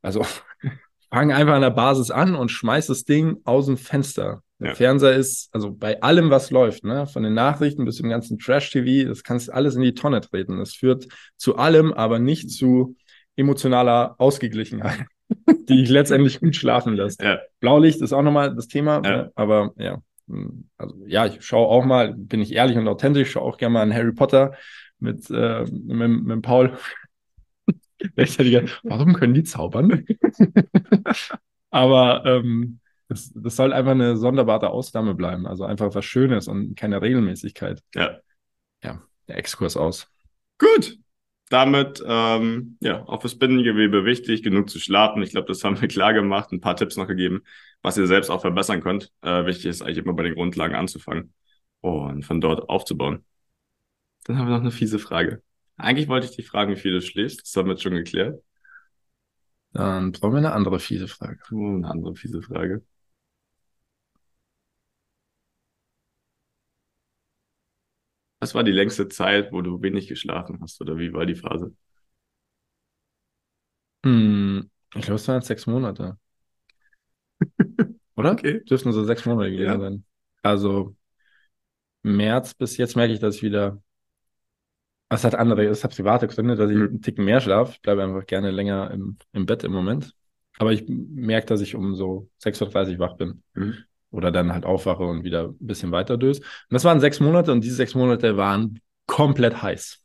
Also 0.00 0.24
fang 1.10 1.32
einfach 1.32 1.54
an 1.54 1.62
der 1.62 1.70
Basis 1.70 2.10
an 2.10 2.34
und 2.34 2.50
schmeiß 2.50 2.86
das 2.86 3.04
Ding 3.04 3.38
aus 3.44 3.66
dem 3.66 3.76
Fenster. 3.76 4.42
Der 4.60 4.68
ja. 4.68 4.74
Fernseher 4.74 5.12
ist, 5.12 5.50
also 5.52 5.70
bei 5.70 6.00
allem, 6.02 6.30
was 6.30 6.50
läuft, 6.50 6.82
ne, 6.82 7.06
von 7.06 7.22
den 7.22 7.34
Nachrichten 7.34 7.84
bis 7.84 7.96
zum 7.96 8.08
ganzen 8.08 8.38
Trash-TV, 8.38 9.08
das 9.08 9.22
kannst 9.22 9.52
alles 9.52 9.76
in 9.76 9.82
die 9.82 9.94
Tonne 9.94 10.20
treten. 10.20 10.58
Das 10.58 10.72
führt 10.72 11.06
zu 11.36 11.56
allem, 11.56 11.92
aber 11.92 12.18
nicht 12.18 12.50
zu 12.50 12.96
emotionaler 13.38 14.16
Ausgeglichenheit, 14.18 15.06
die 15.68 15.82
ich 15.82 15.88
letztendlich 15.88 16.40
gut 16.40 16.56
schlafen 16.56 16.94
lässt. 16.94 17.22
Ja. 17.22 17.38
Blaulicht 17.60 18.02
ist 18.02 18.12
auch 18.12 18.22
nochmal 18.22 18.54
das 18.54 18.68
Thema, 18.68 19.02
ja. 19.04 19.30
Aber 19.34 19.72
ja. 19.76 20.02
Also 20.76 20.94
ja, 21.06 21.24
ich 21.24 21.42
schaue 21.42 21.68
auch 21.68 21.84
mal, 21.84 22.12
bin 22.14 22.42
ich 22.42 22.52
ehrlich 22.52 22.76
und 22.76 22.86
authentisch, 22.86 23.30
schaue 23.30 23.44
auch 23.44 23.56
gerne 23.56 23.74
mal 23.74 23.82
an 23.82 23.94
Harry 23.94 24.12
Potter 24.12 24.54
mit, 24.98 25.30
äh, 25.30 25.64
mit, 25.64 26.24
mit 26.24 26.42
Paul. 26.42 26.76
Warum 28.82 29.14
können 29.14 29.34
die 29.34 29.44
zaubern? 29.44 30.04
aber 31.70 32.24
ähm, 32.26 32.80
das, 33.08 33.32
das 33.34 33.56
soll 33.56 33.72
einfach 33.72 33.92
eine 33.92 34.16
sonderbare 34.16 34.70
Ausnahme 34.70 35.14
bleiben. 35.14 35.46
Also 35.46 35.64
einfach 35.64 35.94
was 35.94 36.04
Schönes 36.04 36.46
und 36.46 36.76
keine 36.76 37.00
Regelmäßigkeit. 37.00 37.82
Ja. 37.94 38.18
Ja, 38.84 39.02
der 39.26 39.38
Exkurs 39.38 39.76
aus. 39.76 40.10
Gut. 40.58 40.98
Damit, 41.50 42.02
ähm, 42.06 42.76
ja, 42.80 43.04
auch 43.06 43.22
fürs 43.22 43.38
Bindengewebe 43.38 44.04
wichtig, 44.04 44.42
genug 44.42 44.68
zu 44.68 44.78
schlafen. 44.78 45.22
Ich 45.22 45.30
glaube, 45.30 45.48
das 45.48 45.64
haben 45.64 45.80
wir 45.80 45.88
klar 45.88 46.12
gemacht. 46.12 46.52
Ein 46.52 46.60
paar 46.60 46.76
Tipps 46.76 46.96
noch 46.96 47.06
gegeben, 47.06 47.42
was 47.82 47.96
ihr 47.96 48.06
selbst 48.06 48.30
auch 48.30 48.42
verbessern 48.42 48.82
könnt. 48.82 49.12
Äh, 49.22 49.46
wichtig 49.46 49.66
ist 49.66 49.82
eigentlich 49.82 49.98
immer 49.98 50.14
bei 50.14 50.24
den 50.24 50.34
Grundlagen 50.34 50.74
anzufangen 50.74 51.32
und 51.80 52.24
von 52.24 52.40
dort 52.40 52.68
aufzubauen. 52.68 53.24
Dann 54.24 54.38
haben 54.38 54.48
wir 54.48 54.54
noch 54.54 54.60
eine 54.60 54.70
fiese 54.70 54.98
Frage. 54.98 55.42
Eigentlich 55.76 56.08
wollte 56.08 56.26
ich 56.26 56.36
dich 56.36 56.46
fragen, 56.46 56.72
wie 56.72 56.80
viel 56.80 56.92
du 56.92 57.00
schläfst. 57.00 57.42
Das 57.42 57.56
haben 57.56 57.66
wir 57.66 57.72
jetzt 57.72 57.82
schon 57.82 57.94
geklärt. 57.94 58.42
Dann 59.72 60.12
brauchen 60.12 60.32
wir 60.32 60.38
eine 60.38 60.52
andere 60.52 60.80
fiese 60.80 61.08
Frage. 61.08 61.38
Oh, 61.50 61.76
eine 61.76 61.88
andere 61.88 62.14
fiese 62.14 62.42
Frage. 62.42 62.82
Was 68.40 68.54
war 68.54 68.62
die 68.62 68.72
längste 68.72 69.08
Zeit, 69.08 69.52
wo 69.52 69.62
du 69.62 69.82
wenig 69.82 70.06
geschlafen 70.06 70.58
hast? 70.60 70.80
Oder 70.80 70.96
wie 70.96 71.12
war 71.12 71.26
die 71.26 71.34
Phase? 71.34 71.74
Hm, 74.04 74.70
ich 74.94 75.02
glaube, 75.02 75.16
es 75.16 75.26
waren 75.26 75.42
sechs 75.42 75.66
Monate. 75.66 76.18
Oder? 78.16 78.32
Okay. 78.32 78.62
Dürften 78.64 78.92
so 78.92 79.04
sechs 79.04 79.24
Monate 79.26 79.50
gewesen 79.50 79.66
ja. 79.66 79.78
sein. 79.78 80.04
Also 80.42 80.96
März 82.02 82.54
bis 82.54 82.76
jetzt 82.76 82.96
merke 82.96 83.12
ich, 83.12 83.20
dass 83.20 83.36
ich 83.36 83.42
wieder. 83.42 83.82
Es 85.08 85.24
hat 85.24 85.34
andere, 85.34 85.64
es 85.64 85.82
hat 85.84 85.96
private 85.96 86.28
Gründe, 86.28 86.54
dass 86.54 86.70
ich 86.70 86.76
mhm. 86.76 86.82
einen 86.84 87.02
Ticken 87.02 87.24
mehr 87.24 87.40
schlafe. 87.40 87.72
Ich 87.72 87.82
bleibe 87.82 88.04
einfach 88.04 88.26
gerne 88.26 88.50
länger 88.50 88.90
im, 88.90 89.16
im 89.32 89.46
Bett 89.46 89.64
im 89.64 89.72
Moment. 89.72 90.14
Aber 90.58 90.72
ich 90.72 90.84
merke, 90.86 91.46
dass 91.46 91.60
ich 91.60 91.74
um 91.74 91.94
so 91.94 92.28
6.30 92.42 92.94
Uhr 92.94 92.98
wach 92.98 93.16
bin. 93.16 93.42
Mhm 93.54 93.84
oder 94.10 94.30
dann 94.30 94.52
halt 94.52 94.64
aufwache 94.64 95.04
und 95.04 95.24
wieder 95.24 95.48
ein 95.48 95.56
bisschen 95.66 95.92
weiter 95.92 96.16
döse. 96.16 96.40
Und 96.40 96.74
das 96.74 96.84
waren 96.84 97.00
sechs 97.00 97.20
Monate 97.20 97.52
und 97.52 97.62
diese 97.62 97.76
sechs 97.76 97.94
Monate 97.94 98.36
waren 98.36 98.80
komplett 99.06 99.62
heiß. 99.62 100.02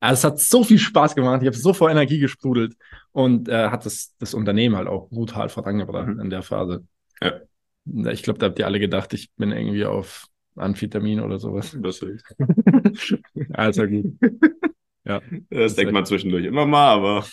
Also 0.00 0.14
es 0.14 0.24
hat 0.24 0.40
so 0.40 0.64
viel 0.64 0.78
Spaß 0.78 1.14
gemacht, 1.14 1.42
ich 1.42 1.46
habe 1.46 1.56
so 1.56 1.74
vor 1.74 1.90
Energie 1.90 2.18
gesprudelt 2.18 2.74
und 3.12 3.48
äh, 3.48 3.68
hat 3.68 3.84
das, 3.84 4.14
das 4.18 4.32
Unternehmen 4.32 4.76
halt 4.76 4.88
auch 4.88 5.10
brutal 5.10 5.50
vorangebracht 5.50 6.08
mhm. 6.08 6.20
in 6.20 6.30
der 6.30 6.42
Phase. 6.42 6.86
Ja. 7.22 7.40
Ich 8.10 8.22
glaube, 8.22 8.38
da 8.38 8.46
habt 8.46 8.58
ihr 8.58 8.66
alle 8.66 8.80
gedacht, 8.80 9.12
ich 9.12 9.30
bin 9.36 9.52
irgendwie 9.52 9.84
auf 9.84 10.26
Amphetamin 10.56 11.20
oder 11.20 11.38
sowas. 11.38 11.76
Das 11.82 12.02
ist 12.02 13.18
also 13.52 13.86
gut. 13.86 14.14
Ja. 15.04 15.20
Das 15.50 15.74
denkt 15.74 15.92
man 15.92 16.06
zwischendurch 16.06 16.44
immer 16.44 16.66
mal, 16.66 16.94
aber 16.94 17.26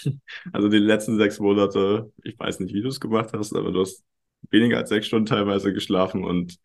also 0.51 0.69
die 0.69 0.77
letzten 0.77 1.17
sechs 1.17 1.39
Monate, 1.39 2.11
ich 2.23 2.37
weiß 2.37 2.59
nicht, 2.61 2.73
wie 2.73 2.81
du 2.81 2.87
es 2.87 2.99
gemacht 2.99 3.31
hast, 3.33 3.55
aber 3.55 3.71
du 3.71 3.81
hast 3.81 4.03
weniger 4.49 4.77
als 4.77 4.89
sechs 4.89 5.07
Stunden 5.07 5.25
teilweise 5.25 5.73
geschlafen 5.73 6.23
und 6.23 6.57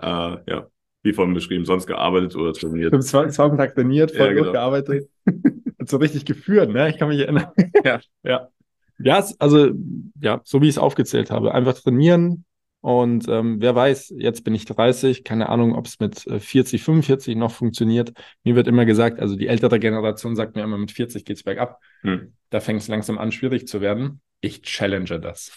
äh, 0.00 0.06
ja, 0.06 0.66
wie 1.02 1.12
vorhin 1.12 1.34
beschrieben, 1.34 1.64
sonst 1.64 1.86
gearbeitet 1.86 2.36
oder 2.36 2.52
trainiert. 2.52 2.88
Ich 2.88 2.92
habe 2.92 3.04
zwei, 3.04 3.28
zwei 3.28 3.56
Tag 3.56 3.74
trainiert, 3.74 4.12
voll 4.12 4.28
ja, 4.28 4.32
genau. 4.32 4.52
gearbeitet. 4.52 5.08
so 5.84 5.98
richtig 5.98 6.24
geführt, 6.24 6.70
ne? 6.70 6.88
Ich 6.88 6.98
kann 6.98 7.08
mich 7.08 7.20
erinnern. 7.20 7.48
ja, 7.84 8.00
ja. 8.22 8.48
Ja, 8.98 9.26
also, 9.40 9.70
ja, 10.20 10.40
so 10.44 10.62
wie 10.62 10.68
ich 10.68 10.76
es 10.76 10.78
aufgezählt 10.78 11.32
habe. 11.32 11.52
Einfach 11.52 11.74
trainieren, 11.74 12.44
und 12.84 13.28
ähm, 13.28 13.62
wer 13.62 13.74
weiß, 13.74 14.12
jetzt 14.18 14.44
bin 14.44 14.54
ich 14.54 14.66
30, 14.66 15.24
keine 15.24 15.48
Ahnung, 15.48 15.74
ob 15.74 15.86
es 15.86 16.00
mit 16.00 16.20
40, 16.20 16.82
äh, 16.82 16.84
45 16.84 17.34
noch 17.34 17.50
funktioniert. 17.50 18.12
Mir 18.42 18.56
wird 18.56 18.68
immer 18.68 18.84
gesagt, 18.84 19.20
also 19.20 19.36
die 19.36 19.46
ältere 19.46 19.78
Generation 19.78 20.36
sagt 20.36 20.54
mir 20.54 20.64
immer, 20.64 20.76
mit 20.76 20.92
40 20.92 21.24
geht's 21.24 21.42
bergab. 21.42 21.80
Hm. 22.02 22.34
Da 22.50 22.60
fängt 22.60 22.82
es 22.82 22.88
langsam 22.88 23.16
an, 23.16 23.32
schwierig 23.32 23.66
zu 23.68 23.80
werden. 23.80 24.20
Ich 24.42 24.60
challenge 24.60 25.18
das. 25.18 25.56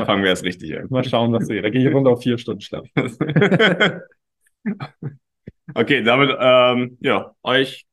Da 0.00 0.04
fangen 0.04 0.22
wir 0.22 0.30
erst 0.30 0.44
richtig 0.44 0.76
an. 0.76 0.86
Mal 0.90 1.04
schauen, 1.04 1.32
was 1.32 1.48
wir. 1.48 1.62
Da 1.62 1.70
gehe 1.70 1.88
ich 1.88 1.94
runter 1.94 2.10
auf 2.10 2.22
vier 2.22 2.38
Stunden 2.38 2.60
Schlaf. 2.60 2.86
okay, 5.74 6.02
damit, 6.02 6.36
ähm, 6.38 6.98
ja, 7.00 7.34
euch 7.42 7.86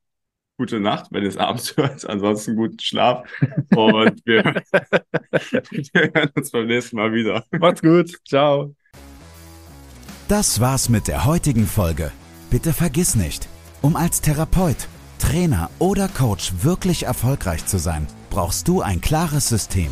gute 0.58 0.80
Nacht, 0.80 1.08
wenn 1.12 1.24
ihr 1.24 1.30
es 1.30 1.38
abends 1.38 1.76
hört. 1.78 2.08
Ansonsten 2.08 2.56
guten 2.56 2.80
Schlaf. 2.80 3.28
Und 3.76 4.22
wir, 4.26 4.44
wir 4.72 6.12
hören 6.14 6.30
uns 6.36 6.52
beim 6.52 6.68
nächsten 6.68 6.98
Mal 6.98 7.12
wieder. 7.14 7.44
Macht's 7.60 7.82
gut. 7.82 8.16
Ciao. 8.28 8.76
Das 10.28 10.62
war's 10.62 10.88
mit 10.88 11.08
der 11.08 11.26
heutigen 11.26 11.66
Folge. 11.66 12.12
Bitte 12.50 12.74
vergiss 12.74 13.16
nicht, 13.16 13.50
um 13.82 13.96
als 13.96 14.22
Therapeut, 14.22 14.88
Trainer 15.20 15.70
oder 15.80 16.08
Coach 16.08 16.54
wirklich 16.62 17.04
erfolgreich 17.04 17.66
zu 17.66 17.80
sein, 17.80 18.08
brauchst 18.30 18.68
du 18.68 18.82
ein 18.82 19.02
klares 19.02 19.50
System. 19.50 19.92